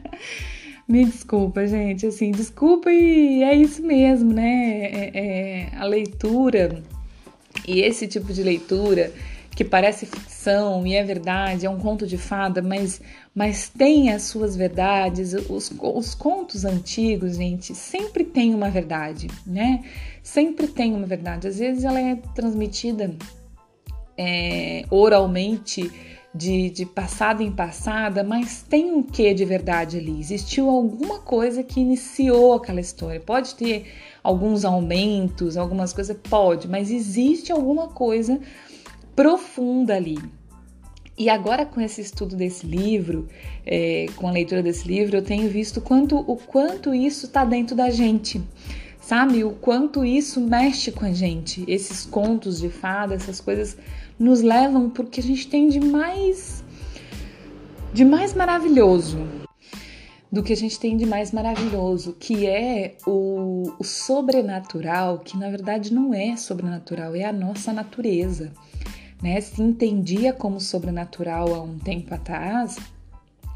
Me 0.87 1.03
desculpa, 1.03 1.65
gente. 1.65 2.05
Assim, 2.05 2.31
desculpa 2.31 2.91
e 2.91 3.41
é 3.43 3.55
isso 3.55 3.81
mesmo, 3.81 4.31
né? 4.31 4.85
É, 4.85 5.11
é, 5.13 5.69
a 5.77 5.85
leitura 5.85 6.83
e 7.67 7.81
esse 7.81 8.07
tipo 8.07 8.31
de 8.31 8.43
leitura 8.43 9.11
que 9.55 9.63
parece 9.63 10.05
ficção 10.05 10.85
e 10.85 10.95
é 10.95 11.03
verdade, 11.03 11.65
é 11.65 11.69
um 11.69 11.79
conto 11.79 12.05
de 12.05 12.17
fada, 12.17 12.61
mas, 12.61 13.01
mas 13.33 13.69
tem 13.69 14.11
as 14.11 14.23
suas 14.23 14.55
verdades. 14.55 15.33
Os, 15.33 15.71
os 15.79 16.13
contos 16.13 16.65
antigos, 16.65 17.37
gente, 17.37 17.73
sempre 17.73 18.25
tem 18.25 18.53
uma 18.53 18.69
verdade, 18.69 19.27
né? 19.47 19.83
Sempre 20.21 20.67
tem 20.67 20.93
uma 20.93 21.07
verdade. 21.07 21.47
Às 21.47 21.57
vezes 21.57 21.83
ela 21.83 21.99
é 21.99 22.15
transmitida 22.35 23.15
é, 24.17 24.83
oralmente 24.91 25.89
de, 26.35 26.69
de 26.69 26.85
passada 26.85 27.41
em 27.41 27.51
passada, 27.51 28.23
mas 28.23 28.61
tem 28.67 28.91
um 28.91 29.01
quê 29.01 29.33
de 29.33 29.45
verdade 29.45 29.97
ali. 29.97 30.19
Existiu 30.19 30.69
alguma 30.69 31.19
coisa 31.19 31.63
que 31.63 31.79
iniciou 31.79 32.53
aquela 32.53 32.81
história. 32.81 33.21
Pode 33.21 33.55
ter 33.55 33.85
alguns 34.21 34.65
aumentos, 34.65 35.55
algumas 35.55 35.93
coisas, 35.93 36.17
pode, 36.29 36.67
mas 36.67 36.91
existe 36.91 37.53
alguma 37.53 37.87
coisa 37.87 38.39
profunda 39.15 39.95
ali. 39.95 40.19
E 41.17 41.29
agora 41.29 41.65
com 41.65 41.79
esse 41.79 42.01
estudo 42.01 42.35
desse 42.35 42.67
livro, 42.67 43.29
é, 43.65 44.07
com 44.17 44.27
a 44.27 44.31
leitura 44.31 44.61
desse 44.61 44.85
livro, 44.85 45.15
eu 45.15 45.23
tenho 45.23 45.49
visto 45.49 45.79
quanto, 45.79 46.17
o 46.17 46.35
quanto 46.35 46.93
isso 46.93 47.27
está 47.27 47.45
dentro 47.45 47.73
da 47.73 47.89
gente, 47.89 48.43
sabe? 48.99 49.41
O 49.45 49.51
quanto 49.51 50.03
isso 50.03 50.41
mexe 50.41 50.91
com 50.91 51.05
a 51.05 51.13
gente. 51.13 51.63
Esses 51.65 52.05
contos 52.05 52.59
de 52.59 52.67
fada, 52.67 53.15
essas 53.15 53.39
coisas 53.39 53.77
nos 54.17 54.41
levam 54.41 54.89
porque 54.89 55.19
a 55.19 55.23
gente 55.23 55.47
tem 55.47 55.67
de 55.67 55.79
mais, 55.79 56.63
de 57.93 58.05
mais 58.05 58.33
maravilhoso 58.33 59.19
do 60.31 60.43
que 60.43 60.51
a 60.51 60.57
gente 60.57 60.77
tem 60.79 60.97
de 60.97 61.05
mais 61.05 61.31
maravilhoso, 61.31 62.13
que 62.19 62.45
é 62.45 62.97
o, 63.07 63.71
o 63.79 63.83
sobrenatural, 63.83 65.19
que 65.19 65.37
na 65.37 65.49
verdade 65.49 65.93
não 65.93 66.13
é 66.13 66.35
sobrenatural, 66.35 67.15
é 67.15 67.23
a 67.23 67.31
nossa 67.31 67.71
natureza 67.71 68.51
né? 69.21 69.39
Se 69.41 69.61
entendia 69.61 70.33
como 70.33 70.59
sobrenatural 70.59 71.53
há 71.53 71.61
um 71.61 71.79
tempo 71.79 72.13
atrás, 72.13 72.77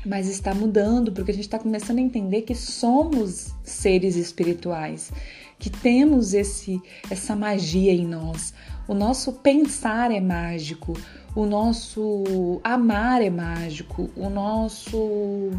mas 0.05 0.27
está 0.27 0.53
mudando 0.55 1.11
porque 1.11 1.31
a 1.31 1.33
gente 1.33 1.43
está 1.43 1.59
começando 1.59 1.99
a 1.99 2.01
entender 2.01 2.41
que 2.43 2.55
somos 2.55 3.53
seres 3.63 4.15
espirituais, 4.15 5.11
que 5.59 5.69
temos 5.69 6.33
esse 6.33 6.81
essa 7.11 7.35
magia 7.35 7.91
em 7.91 8.07
nós. 8.07 8.53
O 8.87 8.93
nosso 8.93 9.33
pensar 9.33 10.09
é 10.09 10.19
mágico, 10.19 10.93
o 11.35 11.45
nosso 11.45 12.59
amar 12.63 13.21
é 13.21 13.29
mágico, 13.29 14.09
o 14.15 14.29
nosso 14.29 15.51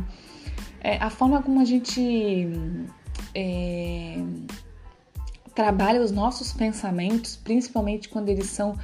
é, 0.81 0.97
a 0.97 1.11
forma 1.11 1.43
como 1.43 1.61
a 1.61 1.65
gente 1.65 2.49
é, 3.35 4.19
trabalha 5.55 6.01
os 6.01 6.11
nossos 6.11 6.53
pensamentos, 6.53 7.37
principalmente 7.37 8.09
quando 8.09 8.31
eles 8.31 8.47
são. 8.47 8.77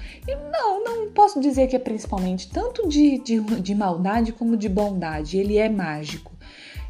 Não, 0.52 0.84
não 0.84 1.10
posso 1.10 1.40
dizer 1.40 1.68
que 1.68 1.76
é 1.76 1.78
principalmente, 1.78 2.50
tanto 2.50 2.86
de, 2.86 3.18
de, 3.18 3.40
de 3.40 3.74
maldade 3.74 4.32
como 4.32 4.56
de 4.56 4.68
bondade. 4.68 5.38
Ele 5.38 5.56
é 5.56 5.68
mágico. 5.68 6.35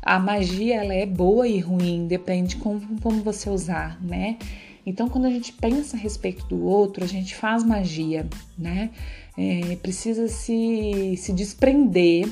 A 0.07 0.21
magia 0.21 0.77
ela 0.77 0.95
é 0.95 1.05
boa 1.05 1.49
e 1.49 1.59
ruim, 1.59 2.07
depende 2.07 2.55
como, 2.57 2.81
como 3.01 3.25
você 3.25 3.51
usar, 3.51 4.01
né? 4.01 4.39
Então, 4.87 5.09
quando 5.09 5.25
a 5.25 5.31
gente 5.31 5.53
pensa 5.53 5.97
a 5.97 6.01
respeito 6.01 6.47
do 6.47 6.65
outro, 6.65 7.03
a 7.03 7.09
gente 7.09 7.35
faz 7.35 7.65
magia, 7.65 8.25
né? 8.57 8.91
É, 9.37 9.75
precisa 9.83 10.29
se, 10.29 11.17
se 11.17 11.33
desprender, 11.33 12.29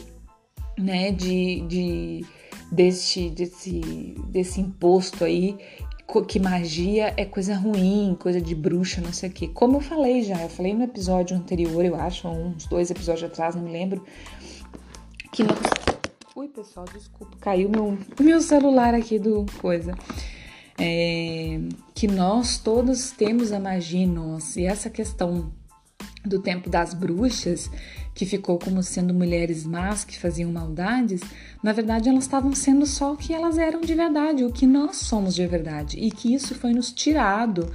né? 0.78 1.10
De, 1.10 1.62
de 1.62 2.24
desse, 2.70 3.28
desse, 3.30 3.80
desse 4.28 4.60
imposto 4.60 5.24
aí 5.24 5.58
que 6.28 6.38
magia 6.38 7.12
é 7.16 7.24
coisa 7.24 7.56
ruim, 7.56 8.16
coisa 8.20 8.40
de 8.40 8.54
bruxa, 8.54 9.00
não 9.00 9.12
sei 9.12 9.30
o 9.30 9.32
quê. 9.32 9.48
Como 9.48 9.78
eu 9.78 9.80
falei 9.80 10.22
já, 10.22 10.40
eu 10.40 10.48
falei 10.48 10.72
no 10.72 10.84
episódio 10.84 11.36
anterior, 11.36 11.84
eu 11.84 11.96
acho, 11.96 12.28
uns 12.28 12.66
dois 12.66 12.88
episódios 12.88 13.24
atrás, 13.24 13.56
não 13.56 13.62
me 13.62 13.72
lembro, 13.72 14.04
que 15.32 15.42
nós... 15.42 15.58
Ui, 16.36 16.48
pessoal, 16.48 16.84
desculpa, 16.92 17.36
caiu 17.40 17.68
meu, 17.68 17.96
meu 18.18 18.40
celular 18.40 18.92
aqui 18.92 19.20
do 19.20 19.46
coisa. 19.60 19.94
É, 20.76 21.60
que 21.94 22.08
nós 22.08 22.58
todos 22.58 23.12
temos 23.12 23.52
a 23.52 23.60
magia 23.60 24.00
em 24.00 24.08
nós. 24.08 24.56
E 24.56 24.66
essa 24.66 24.90
questão 24.90 25.52
do 26.24 26.42
tempo 26.42 26.68
das 26.68 26.92
bruxas, 26.92 27.70
que 28.16 28.26
ficou 28.26 28.58
como 28.58 28.82
sendo 28.82 29.14
mulheres 29.14 29.64
más 29.64 30.04
que 30.04 30.18
faziam 30.18 30.50
maldades, 30.50 31.20
na 31.62 31.72
verdade 31.72 32.08
elas 32.08 32.24
estavam 32.24 32.52
sendo 32.52 32.84
só 32.84 33.12
o 33.12 33.16
que 33.16 33.32
elas 33.32 33.56
eram 33.56 33.80
de 33.80 33.94
verdade, 33.94 34.44
o 34.44 34.50
que 34.50 34.66
nós 34.66 34.96
somos 34.96 35.36
de 35.36 35.46
verdade, 35.46 36.00
e 36.00 36.10
que 36.10 36.34
isso 36.34 36.52
foi 36.56 36.72
nos 36.72 36.92
tirado 36.92 37.70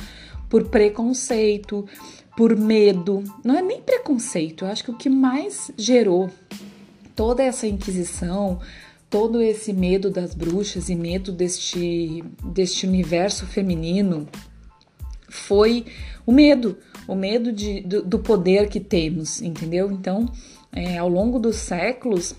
por 0.50 0.68
preconceito, 0.68 1.88
por 2.36 2.58
medo. 2.58 3.24
Não 3.42 3.58
é 3.58 3.62
nem 3.62 3.82
preconceito, 3.82 4.66
eu 4.66 4.70
acho 4.70 4.84
que 4.84 4.92
o 4.92 4.98
que 4.98 5.10
mais 5.10 5.72
gerou 5.78 6.30
toda 7.20 7.44
essa 7.44 7.68
inquisição, 7.68 8.62
todo 9.10 9.42
esse 9.42 9.74
medo 9.74 10.10
das 10.10 10.34
bruxas 10.34 10.88
e 10.88 10.96
medo 10.96 11.34
deste, 11.34 12.24
deste 12.42 12.88
universo 12.88 13.46
feminino 13.46 14.26
foi 15.28 15.86
o 16.26 16.32
medo 16.32 16.78
o 17.06 17.16
medo 17.16 17.52
de, 17.52 17.82
do, 17.82 18.04
do 18.04 18.20
poder 18.20 18.70
que 18.70 18.80
temos, 18.80 19.42
entendeu? 19.42 19.92
Então, 19.92 20.28
é, 20.72 20.98
ao 20.98 21.10
longo 21.10 21.40
dos 21.40 21.58
séculos, 21.58 22.34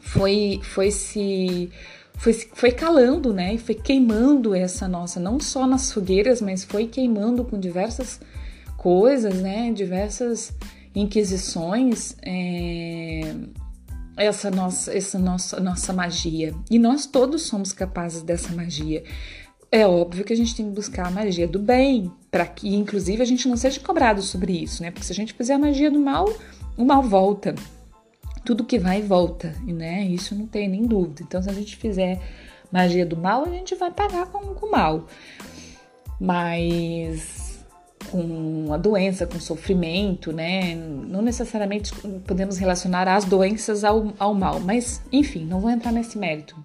foi, 0.00 0.60
foi 0.62 0.92
se 0.92 1.68
foi, 2.14 2.32
foi 2.32 2.70
calando, 2.70 3.32
né? 3.32 3.54
E 3.54 3.58
foi 3.58 3.74
queimando 3.74 4.54
essa 4.54 4.86
nossa, 4.86 5.18
não 5.18 5.40
só 5.40 5.66
nas 5.66 5.90
fogueiras, 5.90 6.40
mas 6.40 6.62
foi 6.62 6.86
queimando 6.86 7.44
com 7.44 7.58
diversas 7.58 8.20
coisas, 8.76 9.34
né? 9.40 9.72
Diversas 9.72 10.52
inquisições, 10.94 12.14
é, 12.22 13.34
essa 14.20 14.50
nossa, 14.50 14.96
essa 14.96 15.18
nossa, 15.18 15.58
nossa 15.60 15.92
magia. 15.92 16.54
E 16.70 16.78
nós 16.78 17.06
todos 17.06 17.42
somos 17.42 17.72
capazes 17.72 18.22
dessa 18.22 18.52
magia. 18.54 19.02
É 19.72 19.86
óbvio 19.86 20.24
que 20.24 20.32
a 20.32 20.36
gente 20.36 20.54
tem 20.54 20.66
que 20.66 20.72
buscar 20.74 21.06
a 21.06 21.10
magia 21.10 21.48
do 21.48 21.58
bem, 21.58 22.12
para 22.30 22.44
que, 22.44 22.74
inclusive, 22.74 23.22
a 23.22 23.24
gente 23.24 23.48
não 23.48 23.56
seja 23.56 23.80
cobrado 23.80 24.20
sobre 24.20 24.52
isso, 24.52 24.82
né? 24.82 24.90
Porque 24.90 25.06
se 25.06 25.12
a 25.12 25.14
gente 25.14 25.32
fizer 25.32 25.54
a 25.54 25.58
magia 25.58 25.90
do 25.90 25.98
mal, 25.98 26.28
o 26.76 26.84
mal 26.84 27.02
volta. 27.02 27.54
Tudo 28.44 28.64
que 28.64 28.78
vai 28.78 29.00
volta, 29.00 29.54
né? 29.62 30.04
Isso 30.04 30.34
não 30.34 30.46
tem 30.46 30.68
nem 30.68 30.86
dúvida. 30.86 31.22
Então, 31.22 31.42
se 31.42 31.48
a 31.48 31.52
gente 31.52 31.76
fizer 31.76 32.20
magia 32.70 33.06
do 33.06 33.16
mal, 33.16 33.44
a 33.44 33.50
gente 33.50 33.74
vai 33.74 33.90
pagar 33.90 34.26
com 34.26 34.38
o 34.38 34.70
mal. 34.70 35.06
Mas 36.20 37.39
com 38.10 38.72
a 38.72 38.76
doença, 38.76 39.26
com 39.26 39.38
sofrimento, 39.38 40.32
né? 40.32 40.74
Não 40.74 41.22
necessariamente 41.22 41.92
podemos 42.26 42.56
relacionar 42.56 43.08
as 43.08 43.24
doenças 43.24 43.84
ao, 43.84 44.12
ao 44.18 44.34
mal, 44.34 44.60
mas 44.60 45.02
enfim, 45.12 45.44
não 45.44 45.60
vou 45.60 45.70
entrar 45.70 45.92
nesse 45.92 46.18
mérito. 46.18 46.56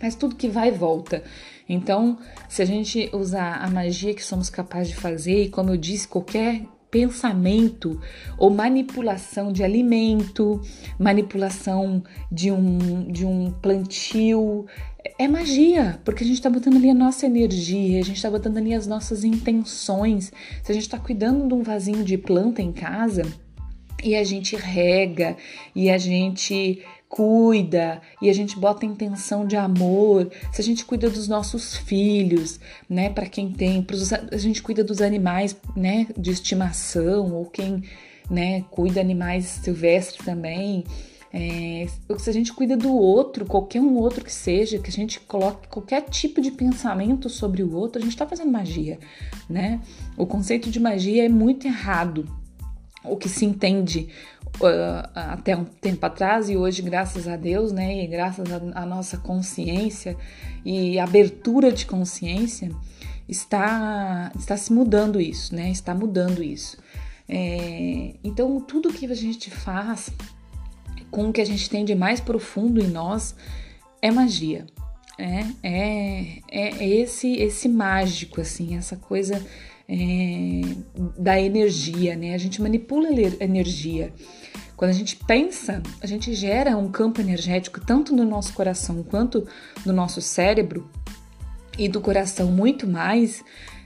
Mas 0.00 0.14
tudo 0.14 0.36
que 0.36 0.48
vai 0.48 0.70
volta. 0.70 1.22
Então, 1.68 2.18
se 2.48 2.60
a 2.60 2.64
gente 2.64 3.08
usar 3.12 3.62
a 3.62 3.70
magia 3.70 4.14
que 4.14 4.24
somos 4.24 4.50
capazes 4.50 4.88
de 4.88 4.96
fazer, 4.96 5.44
e 5.44 5.48
como 5.48 5.70
eu 5.70 5.76
disse, 5.76 6.08
qualquer 6.08 6.62
pensamento 6.92 7.98
ou 8.36 8.50
manipulação 8.50 9.50
de 9.50 9.64
alimento, 9.64 10.60
manipulação 10.98 12.04
de 12.30 12.52
um, 12.52 13.10
de 13.10 13.24
um 13.24 13.50
plantio, 13.50 14.66
é 15.18 15.26
magia, 15.26 15.98
porque 16.04 16.22
a 16.22 16.26
gente 16.26 16.36
está 16.36 16.50
botando 16.50 16.76
ali 16.76 16.90
a 16.90 16.94
nossa 16.94 17.24
energia, 17.24 17.98
a 17.98 18.04
gente 18.04 18.16
está 18.16 18.30
botando 18.30 18.58
ali 18.58 18.74
as 18.74 18.86
nossas 18.86 19.24
intenções. 19.24 20.30
Se 20.62 20.70
a 20.70 20.74
gente 20.74 20.84
está 20.84 20.98
cuidando 20.98 21.48
de 21.48 21.54
um 21.54 21.62
vasinho 21.62 22.04
de 22.04 22.18
planta 22.18 22.60
em 22.60 22.72
casa 22.72 23.22
e 24.04 24.14
a 24.14 24.22
gente 24.22 24.54
rega 24.54 25.34
e 25.74 25.88
a 25.88 25.96
gente 25.96 26.84
cuida 27.12 28.00
e 28.22 28.30
a 28.30 28.32
gente 28.32 28.58
bota 28.58 28.86
intenção 28.86 29.46
de 29.46 29.54
amor, 29.54 30.30
se 30.50 30.62
a 30.62 30.64
gente 30.64 30.82
cuida 30.82 31.10
dos 31.10 31.28
nossos 31.28 31.76
filhos, 31.76 32.58
né, 32.88 33.10
para 33.10 33.26
quem 33.26 33.52
tem, 33.52 33.82
pros, 33.82 34.10
a 34.14 34.38
gente 34.38 34.62
cuida 34.62 34.82
dos 34.82 35.02
animais, 35.02 35.54
né, 35.76 36.06
de 36.16 36.30
estimação 36.30 37.34
ou 37.34 37.44
quem, 37.44 37.82
né, 38.30 38.64
cuida 38.70 38.98
animais 38.98 39.44
silvestres 39.62 40.24
também. 40.24 40.84
É, 41.30 41.86
se 42.16 42.30
a 42.30 42.32
gente 42.32 42.50
cuida 42.50 42.78
do 42.78 42.90
outro, 42.96 43.44
qualquer 43.44 43.82
um 43.82 43.94
outro 43.94 44.24
que 44.24 44.32
seja, 44.32 44.78
que 44.78 44.88
a 44.88 44.92
gente 44.92 45.20
coloque 45.20 45.68
qualquer 45.68 46.00
tipo 46.08 46.40
de 46.40 46.50
pensamento 46.50 47.28
sobre 47.28 47.62
o 47.62 47.74
outro, 47.74 48.00
a 48.00 48.02
gente 48.02 48.14
está 48.14 48.26
fazendo 48.26 48.50
magia, 48.50 48.98
né? 49.50 49.82
O 50.16 50.24
conceito 50.24 50.70
de 50.70 50.80
magia 50.80 51.26
é 51.26 51.28
muito 51.28 51.66
errado. 51.66 52.26
O 53.04 53.16
que 53.16 53.28
se 53.28 53.44
entende 53.44 54.08
uh, 54.60 55.08
até 55.14 55.56
um 55.56 55.64
tempo 55.64 56.04
atrás 56.04 56.48
e 56.48 56.56
hoje, 56.56 56.82
graças 56.82 57.28
a 57.28 57.36
Deus, 57.36 57.72
né, 57.72 58.04
e 58.04 58.06
graças 58.06 58.46
à 58.74 58.86
nossa 58.86 59.16
consciência 59.18 60.16
e 60.64 60.98
abertura 60.98 61.72
de 61.72 61.86
consciência, 61.86 62.70
está, 63.28 64.32
está 64.38 64.56
se 64.56 64.72
mudando 64.72 65.20
isso, 65.20 65.54
né? 65.54 65.70
Está 65.70 65.94
mudando 65.94 66.42
isso. 66.42 66.76
É, 67.28 68.14
então, 68.22 68.60
tudo 68.60 68.92
que 68.92 69.06
a 69.06 69.14
gente 69.14 69.50
faz 69.50 70.10
com 71.10 71.28
o 71.28 71.32
que 71.32 71.40
a 71.40 71.46
gente 71.46 71.68
tem 71.68 71.84
de 71.84 71.94
mais 71.94 72.20
profundo 72.20 72.82
em 72.82 72.88
nós 72.88 73.34
é 74.00 74.10
magia. 74.10 74.66
É, 75.18 75.44
é, 75.62 76.38
é, 76.50 76.88
esse 76.88 77.34
esse 77.36 77.68
mágico, 77.68 78.40
assim, 78.40 78.76
essa 78.76 78.96
coisa 78.96 79.44
é, 79.88 80.60
da 81.18 81.40
energia, 81.40 82.16
né? 82.16 82.34
A 82.34 82.38
gente 82.38 82.60
manipula 82.60 83.08
energia. 83.40 84.12
Quando 84.82 84.90
a 84.90 84.94
gente 84.94 85.14
pensa, 85.14 85.80
a 86.00 86.08
gente 86.08 86.34
gera 86.34 86.76
um 86.76 86.90
campo 86.90 87.20
energético 87.20 87.80
tanto 87.80 88.12
no 88.12 88.24
nosso 88.24 88.52
coração 88.52 89.00
quanto 89.04 89.46
no 89.86 89.92
nosso 89.92 90.20
cérebro 90.20 90.90
e 91.78 91.88
do 91.88 92.00
coração 92.00 92.50
muito 92.50 92.84
mais. 92.84 93.44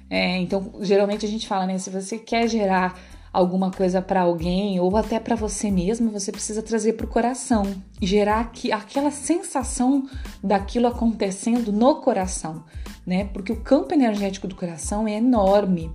É, 0.08 0.38
então, 0.38 0.72
geralmente 0.80 1.26
a 1.26 1.28
gente 1.28 1.46
fala, 1.46 1.66
né? 1.66 1.76
Se 1.76 1.90
você 1.90 2.16
quer 2.16 2.48
gerar 2.48 2.98
alguma 3.30 3.70
coisa 3.70 4.00
para 4.00 4.22
alguém 4.22 4.80
ou 4.80 4.96
até 4.96 5.20
para 5.20 5.36
você 5.36 5.70
mesmo, 5.70 6.10
você 6.10 6.32
precisa 6.32 6.62
trazer 6.62 6.94
para 6.94 7.04
o 7.04 7.10
coração 7.10 7.64
e 8.00 8.06
gerar 8.06 8.40
aqui, 8.40 8.72
aquela 8.72 9.10
sensação 9.10 10.08
daquilo 10.42 10.86
acontecendo 10.86 11.70
no 11.70 11.96
coração, 11.96 12.64
né? 13.06 13.28
Porque 13.34 13.52
o 13.52 13.60
campo 13.60 13.92
energético 13.92 14.48
do 14.48 14.54
coração 14.54 15.06
é 15.06 15.18
enorme. 15.18 15.92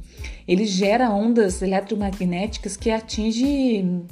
Ele 0.47 0.67
gera 0.67 1.09
ondas 1.09 1.63
eletromagnéticas 1.63 2.77
que 2.77 2.91
atingem 2.91 4.05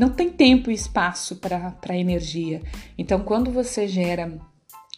não 0.00 0.08
tem 0.08 0.30
tempo 0.30 0.70
e 0.70 0.74
espaço 0.74 1.36
para 1.36 1.94
energia. 1.94 2.62
Então, 2.96 3.20
quando 3.20 3.50
você 3.50 3.86
gera 3.86 4.32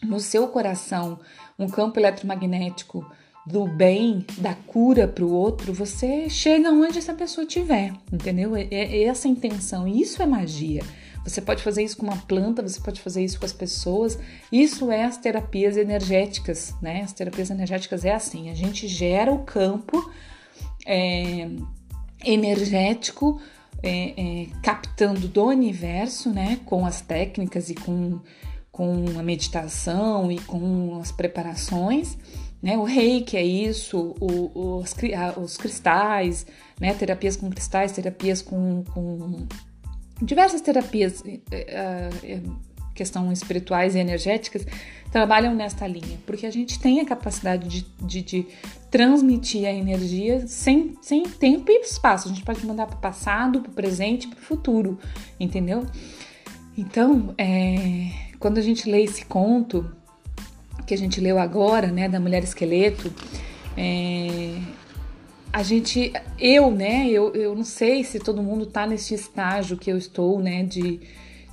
no 0.01 0.17
seu 0.17 0.47
coração 0.47 1.19
um 1.59 1.67
campo 1.67 1.99
eletromagnético 1.99 3.05
do 3.45 3.67
bem, 3.67 4.25
da 4.37 4.53
cura 4.53 5.05
para 5.05 5.25
o 5.25 5.33
outro, 5.33 5.73
você 5.73 6.29
chega 6.29 6.71
onde 6.71 6.99
essa 6.99 7.13
pessoa 7.13 7.45
estiver, 7.45 7.91
entendeu? 8.13 8.55
É, 8.55 8.63
é 8.71 9.03
essa 9.03 9.27
intenção. 9.27 9.85
E 9.85 10.01
isso 10.01 10.23
é 10.23 10.25
magia. 10.25 10.81
Você 11.25 11.41
pode 11.41 11.61
fazer 11.61 11.83
isso 11.83 11.97
com 11.97 12.05
uma 12.05 12.17
planta, 12.19 12.61
você 12.61 12.79
pode 12.79 13.01
fazer 13.01 13.25
isso 13.25 13.37
com 13.37 13.45
as 13.45 13.51
pessoas. 13.51 14.17
Isso 14.49 14.89
é 14.89 15.03
as 15.03 15.17
terapias 15.17 15.75
energéticas, 15.75 16.73
né? 16.81 17.01
As 17.01 17.11
terapias 17.11 17.49
energéticas 17.49 18.05
é 18.05 18.13
assim: 18.13 18.49
a 18.49 18.53
gente 18.53 18.87
gera 18.87 19.33
o 19.33 19.39
campo 19.39 20.09
é, 20.87 21.49
energético 22.23 23.41
é, 23.83 24.43
é, 24.43 24.47
captando 24.63 25.27
do 25.27 25.45
universo, 25.45 26.31
né, 26.31 26.59
com 26.65 26.85
as 26.85 27.01
técnicas 27.01 27.69
e 27.69 27.75
com, 27.75 28.19
com 28.71 29.05
a 29.19 29.21
meditação 29.21 30.31
e 30.31 30.39
com 30.39 30.99
as 31.01 31.11
preparações, 31.11 32.17
né, 32.61 32.77
o 32.77 32.83
reiki 32.83 33.35
é 33.35 33.43
isso, 33.43 34.15
o, 34.21 34.79
os, 34.79 34.95
os 35.35 35.57
cristais, 35.57 36.47
né, 36.79 36.93
terapias 36.93 37.35
com 37.35 37.49
cristais, 37.49 37.91
terapias 37.91 38.41
com, 38.41 38.85
com 38.93 39.45
diversas 40.21 40.61
terapias, 40.61 41.19
uh, 41.19 42.57
questão 42.93 43.31
espirituais 43.31 43.95
e 43.95 43.99
energéticas, 43.99 44.65
trabalham 45.11 45.53
nesta 45.53 45.85
linha, 45.85 46.17
porque 46.25 46.45
a 46.45 46.51
gente 46.51 46.79
tem 46.79 46.99
a 46.99 47.05
capacidade 47.05 47.67
de, 47.67 47.85
de, 48.01 48.21
de 48.21 48.47
transmitir 48.89 49.65
a 49.67 49.71
energia 49.71 50.47
sem, 50.47 50.95
sem 51.01 51.23
tempo 51.23 51.71
e 51.71 51.81
espaço. 51.81 52.27
A 52.27 52.31
gente 52.31 52.43
pode 52.43 52.65
mandar 52.65 52.87
para 52.87 52.97
o 52.97 53.01
passado, 53.01 53.61
para 53.61 53.71
o 53.71 53.73
presente, 53.73 54.27
para 54.27 54.39
o 54.39 54.41
futuro, 54.41 54.97
entendeu? 55.39 55.85
Então, 56.77 57.33
é, 57.37 58.09
quando 58.39 58.57
a 58.57 58.61
gente 58.61 58.89
lê 58.89 59.03
esse 59.03 59.25
conto 59.25 59.89
que 60.85 60.93
a 60.93 60.97
gente 60.97 61.21
leu 61.21 61.39
agora, 61.39 61.87
né, 61.87 62.09
da 62.09 62.19
mulher 62.19 62.43
esqueleto, 62.43 63.13
é, 63.77 64.59
a 65.51 65.61
gente, 65.61 66.11
eu, 66.39 66.71
né, 66.71 67.07
eu, 67.07 67.33
eu 67.35 67.55
não 67.55 67.63
sei 67.63 68.03
se 68.03 68.19
todo 68.19 68.41
mundo 68.41 68.65
tá 68.65 68.87
nesse 68.87 69.13
estágio 69.13 69.77
que 69.77 69.91
eu 69.91 69.97
estou, 69.97 70.39
né, 70.39 70.63
de, 70.63 70.99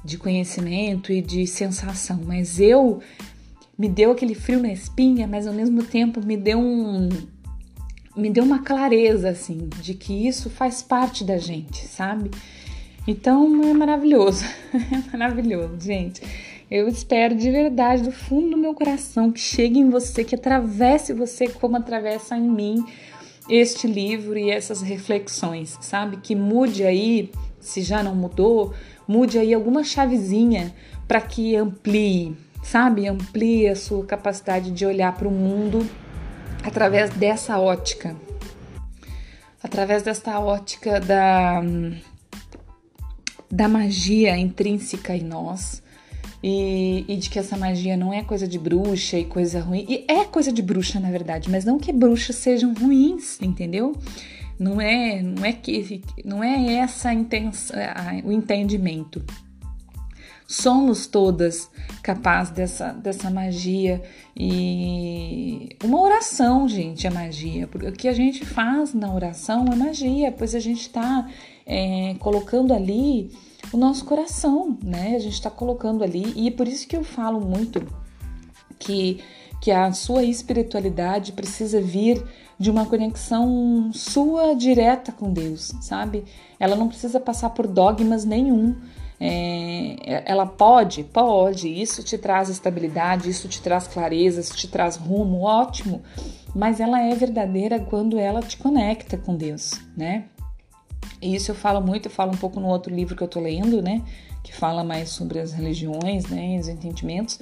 de 0.04 0.16
conhecimento 0.18 1.12
e 1.12 1.20
de 1.20 1.46
sensação, 1.46 2.20
mas 2.26 2.58
eu 2.58 3.00
me 3.78 3.88
deu 3.88 4.12
aquele 4.12 4.34
frio 4.34 4.60
na 4.60 4.72
espinha, 4.72 5.26
mas 5.26 5.46
ao 5.46 5.54
mesmo 5.54 5.82
tempo 5.82 6.24
me 6.24 6.36
deu 6.36 6.58
um 6.58 7.08
me 8.16 8.28
deu 8.28 8.44
uma 8.44 8.58
clareza 8.58 9.30
assim 9.30 9.68
de 9.80 9.94
que 9.94 10.26
isso 10.26 10.50
faz 10.50 10.82
parte 10.82 11.24
da 11.24 11.38
gente, 11.38 11.86
sabe? 11.86 12.30
Então 13.06 13.64
é 13.64 13.72
maravilhoso, 13.72 14.44
é 14.74 15.16
maravilhoso, 15.16 15.80
gente. 15.80 16.20
Eu 16.70 16.86
espero 16.86 17.34
de 17.34 17.50
verdade, 17.50 18.02
do 18.02 18.12
fundo 18.12 18.50
do 18.50 18.56
meu 18.56 18.74
coração, 18.74 19.32
que 19.32 19.40
chegue 19.40 19.80
em 19.80 19.90
você, 19.90 20.22
que 20.22 20.36
atravesse 20.36 21.12
você 21.12 21.48
como 21.48 21.76
atravessa 21.76 22.36
em 22.36 22.48
mim 22.48 22.84
este 23.48 23.88
livro 23.88 24.38
e 24.38 24.50
essas 24.50 24.80
reflexões, 24.80 25.76
sabe? 25.80 26.18
Que 26.18 26.36
mude 26.36 26.84
aí, 26.84 27.32
se 27.58 27.82
já 27.82 28.02
não 28.02 28.14
mudou, 28.14 28.72
mude 29.10 29.40
aí 29.40 29.52
alguma 29.52 29.82
chavezinha 29.82 30.72
para 31.08 31.20
que 31.20 31.56
amplie, 31.56 32.36
sabe? 32.62 33.08
Amplie 33.08 33.66
a 33.66 33.74
sua 33.74 34.06
capacidade 34.06 34.70
de 34.70 34.86
olhar 34.86 35.12
para 35.16 35.26
o 35.26 35.32
mundo 35.32 35.84
através 36.62 37.10
dessa 37.10 37.58
ótica. 37.58 38.14
Através 39.60 40.04
desta 40.04 40.38
ótica 40.38 41.00
da, 41.00 41.60
da 43.50 43.68
magia 43.68 44.38
intrínseca 44.38 45.16
em 45.16 45.24
nós. 45.24 45.82
E, 46.40 47.04
e, 47.08 47.16
de 47.16 47.28
que 47.28 47.38
essa 47.38 47.56
magia 47.56 47.96
não 47.96 48.14
é 48.14 48.22
coisa 48.22 48.46
de 48.46 48.58
bruxa 48.60 49.18
e 49.18 49.24
coisa 49.24 49.60
ruim. 49.60 49.84
E 49.88 50.04
é 50.08 50.24
coisa 50.24 50.52
de 50.52 50.62
bruxa, 50.62 51.00
na 51.00 51.10
verdade, 51.10 51.50
mas 51.50 51.64
não 51.64 51.78
que 51.78 51.92
bruxas 51.92 52.36
sejam 52.36 52.72
ruins, 52.72 53.38
entendeu? 53.42 53.94
Não 54.60 54.80
é, 54.80 55.22
não 55.22 55.44
é 55.44 55.52
que 55.52 56.02
não 56.22 56.44
é 56.44 56.74
essa 56.74 57.12
intenção, 57.12 57.74
o 58.24 58.30
entendimento 58.30 59.24
somos 60.50 61.06
todas 61.06 61.70
capazes 62.02 62.52
dessa, 62.52 62.92
dessa 62.92 63.30
magia. 63.30 64.02
E 64.36 65.76
uma 65.84 66.00
oração, 66.00 66.68
gente, 66.68 67.06
é 67.06 67.10
magia. 67.10 67.68
O 67.72 67.92
que 67.92 68.08
a 68.08 68.12
gente 68.12 68.44
faz 68.44 68.92
na 68.92 69.14
oração 69.14 69.64
é 69.72 69.76
magia, 69.76 70.32
pois 70.32 70.54
a 70.56 70.58
gente 70.58 70.80
está 70.80 71.28
é, 71.64 72.16
colocando 72.18 72.74
ali 72.74 73.30
o 73.72 73.76
nosso 73.76 74.04
coração, 74.04 74.76
né? 74.82 75.14
A 75.14 75.20
gente 75.20 75.34
está 75.34 75.50
colocando 75.50 76.02
ali, 76.02 76.32
e 76.34 76.48
é 76.48 76.50
por 76.50 76.66
isso 76.66 76.88
que 76.88 76.96
eu 76.96 77.04
falo 77.04 77.40
muito 77.40 77.86
que, 78.76 79.20
que 79.60 79.70
a 79.70 79.92
sua 79.92 80.22
espiritualidade 80.22 81.32
precisa 81.32 81.80
vir 81.80 82.24
de 82.58 82.70
uma 82.70 82.86
conexão 82.86 83.90
sua 83.92 84.54
direta 84.54 85.12
com 85.12 85.32
Deus, 85.32 85.72
sabe? 85.80 86.24
Ela 86.58 86.76
não 86.76 86.88
precisa 86.88 87.20
passar 87.20 87.50
por 87.50 87.66
dogmas 87.66 88.24
nenhum. 88.24 88.76
É, 89.18 90.22
ela 90.24 90.46
pode? 90.46 91.04
Pode. 91.04 91.68
Isso 91.68 92.02
te 92.02 92.16
traz 92.16 92.48
estabilidade, 92.48 93.28
isso 93.28 93.48
te 93.48 93.60
traz 93.60 93.86
clareza, 93.86 94.40
isso 94.40 94.56
te 94.56 94.66
traz 94.66 94.96
rumo, 94.96 95.42
ótimo. 95.42 96.02
mas 96.54 96.80
ela 96.80 97.00
é 97.00 97.14
verdadeira 97.14 97.78
quando 97.78 98.18
ela 98.18 98.40
te 98.40 98.56
conecta 98.56 99.16
com 99.16 99.36
Deus, 99.36 99.72
né? 99.96 100.24
E 101.20 101.34
isso 101.34 101.50
eu 101.50 101.54
falo 101.54 101.80
muito, 101.80 102.06
eu 102.06 102.10
falo 102.10 102.32
um 102.32 102.36
pouco 102.36 102.58
no 102.58 102.68
outro 102.68 102.94
livro 102.94 103.14
que 103.14 103.22
eu 103.22 103.28
tô 103.28 103.40
lendo, 103.40 103.82
né? 103.82 104.02
Que 104.42 104.54
fala 104.54 104.82
mais 104.82 105.10
sobre 105.10 105.38
as 105.38 105.52
religiões, 105.52 106.26
né? 106.26 106.58
Os 106.58 106.68
entendimentos. 106.68 107.40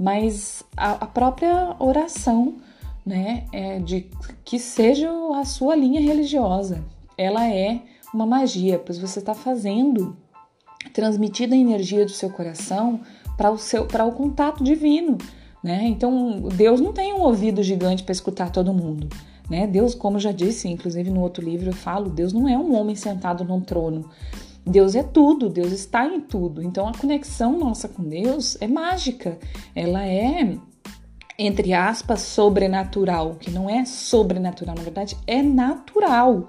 Mas 0.00 0.64
a, 0.74 0.92
a 0.92 1.06
própria 1.06 1.76
oração, 1.78 2.56
né? 3.04 3.44
É 3.52 3.78
de 3.78 4.06
que 4.42 4.58
seja 4.58 5.10
a 5.34 5.44
sua 5.44 5.76
linha 5.76 6.00
religiosa. 6.00 6.82
Ela 7.18 7.46
é 7.46 7.82
uma 8.14 8.24
magia, 8.24 8.78
pois 8.78 8.98
você 8.98 9.18
está 9.18 9.34
fazendo, 9.34 10.16
transmitindo 10.94 11.54
a 11.54 11.58
energia 11.58 12.06
do 12.06 12.10
seu 12.10 12.30
coração 12.30 13.00
para 13.36 13.50
o 13.50 13.58
seu 13.58 13.84
para 13.84 14.06
o 14.06 14.12
contato 14.12 14.64
divino, 14.64 15.18
né? 15.62 15.84
Então 15.84 16.48
Deus 16.56 16.80
não 16.80 16.94
tem 16.94 17.12
um 17.12 17.20
ouvido 17.20 17.62
gigante 17.62 18.02
para 18.02 18.12
escutar 18.12 18.50
todo 18.50 18.72
mundo. 18.72 19.06
Né? 19.50 19.66
Deus, 19.66 19.94
como 19.96 20.18
já 20.18 20.30
disse, 20.30 20.68
inclusive 20.68 21.10
no 21.10 21.20
outro 21.20 21.44
livro 21.44 21.70
eu 21.70 21.74
falo, 21.74 22.08
Deus 22.08 22.32
não 22.32 22.48
é 22.48 22.56
um 22.56 22.74
homem 22.74 22.94
sentado 22.94 23.44
num 23.44 23.60
trono. 23.60 24.08
Deus 24.66 24.94
é 24.94 25.02
tudo, 25.02 25.48
Deus 25.48 25.72
está 25.72 26.06
em 26.06 26.20
tudo. 26.20 26.62
Então 26.62 26.88
a 26.88 26.96
conexão 26.96 27.58
nossa 27.58 27.88
com 27.88 28.02
Deus 28.02 28.56
é 28.60 28.68
mágica. 28.68 29.38
Ela 29.74 30.06
é 30.06 30.56
entre 31.42 31.72
aspas 31.72 32.20
sobrenatural, 32.20 33.36
que 33.36 33.50
não 33.50 33.68
é 33.68 33.86
sobrenatural, 33.86 34.76
na 34.76 34.82
verdade 34.82 35.16
é 35.26 35.42
natural. 35.42 36.48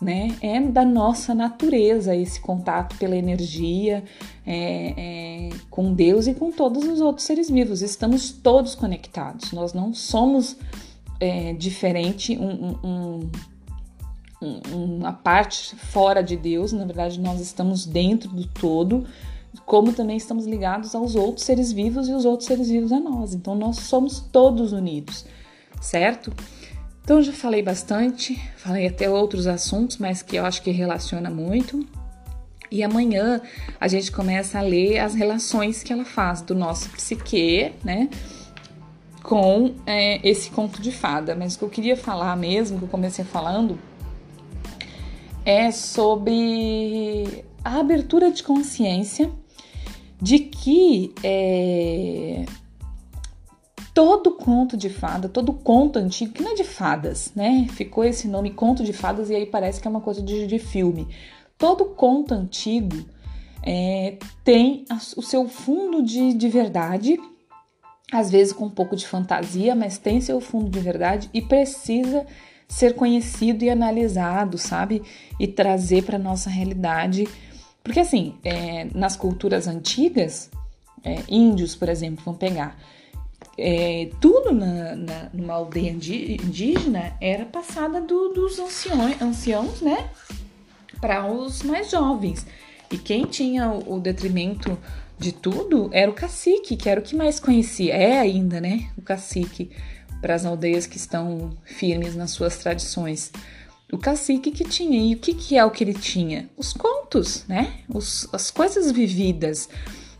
Né? 0.00 0.34
É 0.40 0.60
da 0.60 0.84
nossa 0.84 1.32
natureza 1.32 2.16
esse 2.16 2.40
contato 2.40 2.96
pela 2.96 3.14
energia 3.14 4.02
é, 4.44 4.94
é, 4.96 5.48
com 5.70 5.94
Deus 5.94 6.26
e 6.26 6.34
com 6.34 6.50
todos 6.50 6.84
os 6.88 7.00
outros 7.00 7.24
seres 7.24 7.48
vivos. 7.48 7.82
Estamos 7.82 8.32
todos 8.32 8.74
conectados. 8.74 9.52
Nós 9.52 9.72
não 9.72 9.94
somos 9.94 10.56
é, 11.20 11.52
diferente, 11.52 12.36
um, 12.36 12.50
um, 12.50 12.78
um, 12.82 13.30
uma 14.72 15.12
parte 15.12 15.76
fora 15.76 16.22
de 16.22 16.36
Deus, 16.36 16.72
na 16.72 16.84
verdade, 16.84 17.20
nós 17.20 17.40
estamos 17.40 17.86
dentro 17.86 18.28
do 18.30 18.46
todo, 18.46 19.06
como 19.64 19.92
também 19.92 20.16
estamos 20.16 20.46
ligados 20.46 20.94
aos 20.94 21.14
outros 21.14 21.44
seres 21.44 21.72
vivos 21.72 22.08
e 22.08 22.12
os 22.12 22.24
outros 22.24 22.46
seres 22.46 22.68
vivos 22.68 22.90
a 22.92 22.98
nós. 22.98 23.34
Então, 23.34 23.54
nós 23.54 23.76
somos 23.76 24.20
todos 24.20 24.72
unidos, 24.72 25.24
certo? 25.80 26.32
Então, 27.04 27.22
já 27.22 27.32
falei 27.32 27.62
bastante, 27.62 28.40
falei 28.56 28.86
até 28.86 29.08
outros 29.08 29.46
assuntos, 29.46 29.98
mas 29.98 30.22
que 30.22 30.36
eu 30.36 30.46
acho 30.46 30.62
que 30.62 30.70
relaciona 30.70 31.30
muito. 31.30 31.86
E 32.70 32.82
amanhã 32.82 33.40
a 33.78 33.86
gente 33.86 34.10
começa 34.10 34.58
a 34.58 34.62
ler 34.62 34.98
as 34.98 35.14
relações 35.14 35.82
que 35.82 35.92
ela 35.92 36.04
faz 36.04 36.40
do 36.40 36.54
nosso 36.54 36.88
psique, 36.90 37.72
né? 37.84 38.08
com 39.22 39.74
é, 39.86 40.26
esse 40.28 40.50
conto 40.50 40.82
de 40.82 40.90
fada. 40.90 41.34
Mas 41.34 41.54
o 41.54 41.58
que 41.58 41.64
eu 41.64 41.70
queria 41.70 41.96
falar 41.96 42.36
mesmo, 42.36 42.78
que 42.78 42.84
eu 42.84 42.88
comecei 42.88 43.24
falando, 43.24 43.78
é 45.44 45.70
sobre 45.70 47.44
a 47.64 47.80
abertura 47.80 48.30
de 48.30 48.42
consciência 48.42 49.30
de 50.20 50.38
que 50.38 51.12
é, 51.22 52.44
todo 53.92 54.32
conto 54.32 54.76
de 54.76 54.88
fada, 54.88 55.28
todo 55.28 55.52
conto 55.52 55.98
antigo, 55.98 56.32
que 56.32 56.42
não 56.42 56.52
é 56.52 56.54
de 56.54 56.64
fadas, 56.64 57.32
né? 57.34 57.66
Ficou 57.70 58.04
esse 58.04 58.28
nome 58.28 58.50
conto 58.50 58.84
de 58.84 58.92
fadas 58.92 59.30
e 59.30 59.34
aí 59.34 59.46
parece 59.46 59.80
que 59.80 59.88
é 59.88 59.90
uma 59.90 60.00
coisa 60.00 60.22
de, 60.22 60.46
de 60.46 60.58
filme. 60.58 61.08
Todo 61.58 61.86
conto 61.86 62.34
antigo 62.34 63.04
é, 63.62 64.18
tem 64.44 64.84
a, 64.88 64.96
o 65.16 65.22
seu 65.22 65.48
fundo 65.48 66.02
de, 66.02 66.34
de 66.34 66.48
verdade 66.48 67.18
às 68.12 68.30
vezes 68.30 68.52
com 68.52 68.66
um 68.66 68.70
pouco 68.70 68.94
de 68.94 69.06
fantasia, 69.06 69.74
mas 69.74 69.96
tem 69.96 70.20
seu 70.20 70.38
fundo 70.38 70.68
de 70.68 70.78
verdade 70.78 71.30
e 71.32 71.40
precisa 71.40 72.26
ser 72.72 72.94
conhecido 72.94 73.64
e 73.64 73.70
analisado, 73.70 74.56
sabe? 74.56 75.02
E 75.38 75.46
trazer 75.46 76.04
para 76.04 76.18
nossa 76.18 76.48
realidade. 76.48 77.28
Porque, 77.84 78.00
assim, 78.00 78.34
é, 78.42 78.86
nas 78.94 79.14
culturas 79.14 79.68
antigas, 79.68 80.50
é, 81.04 81.18
índios, 81.28 81.76
por 81.76 81.90
exemplo, 81.90 82.24
vão 82.24 82.34
pegar. 82.34 82.78
É, 83.58 84.08
tudo 84.20 84.52
na, 84.52 84.96
na, 84.96 85.28
numa 85.34 85.52
aldeia 85.52 85.90
indígena 85.90 87.14
era 87.20 87.44
passada 87.44 88.00
do, 88.00 88.30
dos 88.30 88.58
anciões, 88.58 89.20
anciãos, 89.20 89.82
né? 89.82 90.08
Para 90.98 91.30
os 91.30 91.62
mais 91.62 91.90
jovens. 91.90 92.46
E 92.90 92.96
quem 92.96 93.26
tinha 93.26 93.68
o, 93.68 93.96
o 93.96 94.00
detrimento 94.00 94.78
de 95.18 95.30
tudo 95.30 95.90
era 95.92 96.10
o 96.10 96.14
cacique, 96.14 96.74
que 96.74 96.88
era 96.88 97.00
o 97.00 97.02
que 97.02 97.14
mais 97.14 97.38
conhecia. 97.38 97.94
É 97.94 98.18
ainda, 98.18 98.62
né? 98.62 98.88
O 98.96 99.02
cacique 99.02 99.70
para 100.22 100.36
as 100.36 100.46
aldeias 100.46 100.86
que 100.86 100.96
estão 100.96 101.50
firmes 101.64 102.14
nas 102.14 102.30
suas 102.30 102.56
tradições. 102.56 103.32
O 103.92 103.98
cacique 103.98 104.52
que 104.52 104.64
tinha. 104.64 104.98
E 104.98 105.14
o 105.14 105.18
que, 105.18 105.34
que 105.34 105.58
é 105.58 105.64
o 105.64 105.70
que 105.70 105.84
ele 105.84 105.92
tinha? 105.92 106.48
Os 106.56 106.72
contos, 106.72 107.44
né? 107.46 107.80
Os, 107.88 108.26
as 108.32 108.50
coisas 108.50 108.90
vividas, 108.90 109.68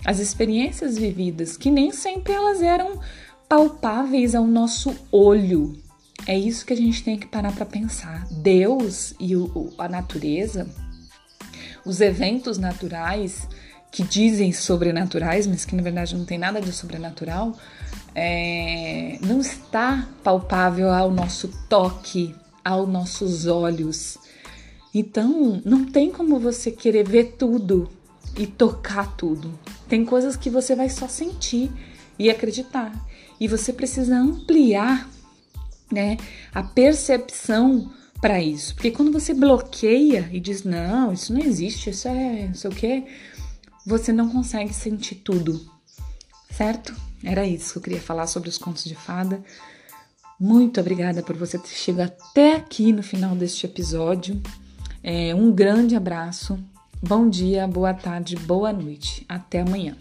as 0.04 0.18
experiências 0.18 0.98
vividas, 0.98 1.56
que 1.56 1.70
nem 1.70 1.92
sempre 1.92 2.32
elas 2.32 2.60
eram 2.60 3.00
palpáveis 3.48 4.34
ao 4.34 4.46
nosso 4.46 4.94
olho. 5.10 5.80
É 6.26 6.36
isso 6.36 6.66
que 6.66 6.72
a 6.72 6.76
gente 6.76 7.02
tem 7.02 7.16
que 7.18 7.26
parar 7.26 7.52
para 7.52 7.64
pensar. 7.64 8.26
Deus 8.30 9.14
e 9.18 9.36
o, 9.36 9.72
a 9.78 9.88
natureza, 9.88 10.68
os 11.84 12.00
eventos 12.00 12.58
naturais, 12.58 13.48
que 13.90 14.02
dizem 14.02 14.52
sobrenaturais, 14.52 15.46
mas 15.46 15.64
que 15.64 15.76
na 15.76 15.82
verdade 15.82 16.16
não 16.16 16.24
tem 16.24 16.38
nada 16.38 16.60
de 16.60 16.72
sobrenatural, 16.72 17.56
é, 18.14 19.18
não 19.22 19.40
está 19.40 20.08
palpável 20.22 20.90
ao 20.92 21.10
nosso 21.10 21.48
toque, 21.68 22.34
aos 22.64 22.88
nossos 22.88 23.46
olhos. 23.46 24.18
Então, 24.94 25.60
não 25.64 25.84
tem 25.86 26.10
como 26.10 26.38
você 26.38 26.70
querer 26.70 27.08
ver 27.08 27.36
tudo 27.38 27.88
e 28.36 28.46
tocar 28.46 29.16
tudo. 29.16 29.58
Tem 29.88 30.04
coisas 30.04 30.36
que 30.36 30.50
você 30.50 30.74
vai 30.74 30.88
só 30.88 31.08
sentir 31.08 31.70
e 32.18 32.30
acreditar. 32.30 32.92
E 33.40 33.48
você 33.48 33.72
precisa 33.72 34.16
ampliar 34.16 35.08
né, 35.90 36.16
a 36.54 36.62
percepção 36.62 37.90
para 38.20 38.40
isso. 38.40 38.74
Porque 38.74 38.90
quando 38.90 39.10
você 39.10 39.34
bloqueia 39.34 40.28
e 40.32 40.38
diz, 40.38 40.62
não, 40.62 41.12
isso 41.12 41.32
não 41.32 41.40
existe, 41.40 41.90
isso 41.90 42.06
é 42.08 42.46
não 42.46 42.54
sei 42.54 42.70
o 42.70 42.74
quê, 42.74 43.04
você 43.84 44.12
não 44.12 44.28
consegue 44.28 44.72
sentir 44.72 45.16
tudo, 45.16 45.60
certo? 46.50 46.94
Era 47.24 47.46
isso 47.46 47.72
que 47.72 47.78
eu 47.78 47.82
queria 47.82 48.00
falar 48.00 48.26
sobre 48.26 48.48
os 48.48 48.58
contos 48.58 48.84
de 48.84 48.94
fada. 48.94 49.42
Muito 50.38 50.80
obrigada 50.80 51.22
por 51.22 51.36
você 51.36 51.58
ter 51.58 51.68
chegado 51.68 52.12
até 52.30 52.56
aqui 52.56 52.92
no 52.92 53.02
final 53.02 53.34
deste 53.34 53.66
episódio. 53.66 54.40
É, 55.02 55.34
um 55.34 55.52
grande 55.52 55.94
abraço, 55.94 56.58
bom 57.00 57.28
dia, 57.28 57.66
boa 57.66 57.94
tarde, 57.94 58.36
boa 58.36 58.72
noite. 58.72 59.24
Até 59.28 59.60
amanhã. 59.60 59.96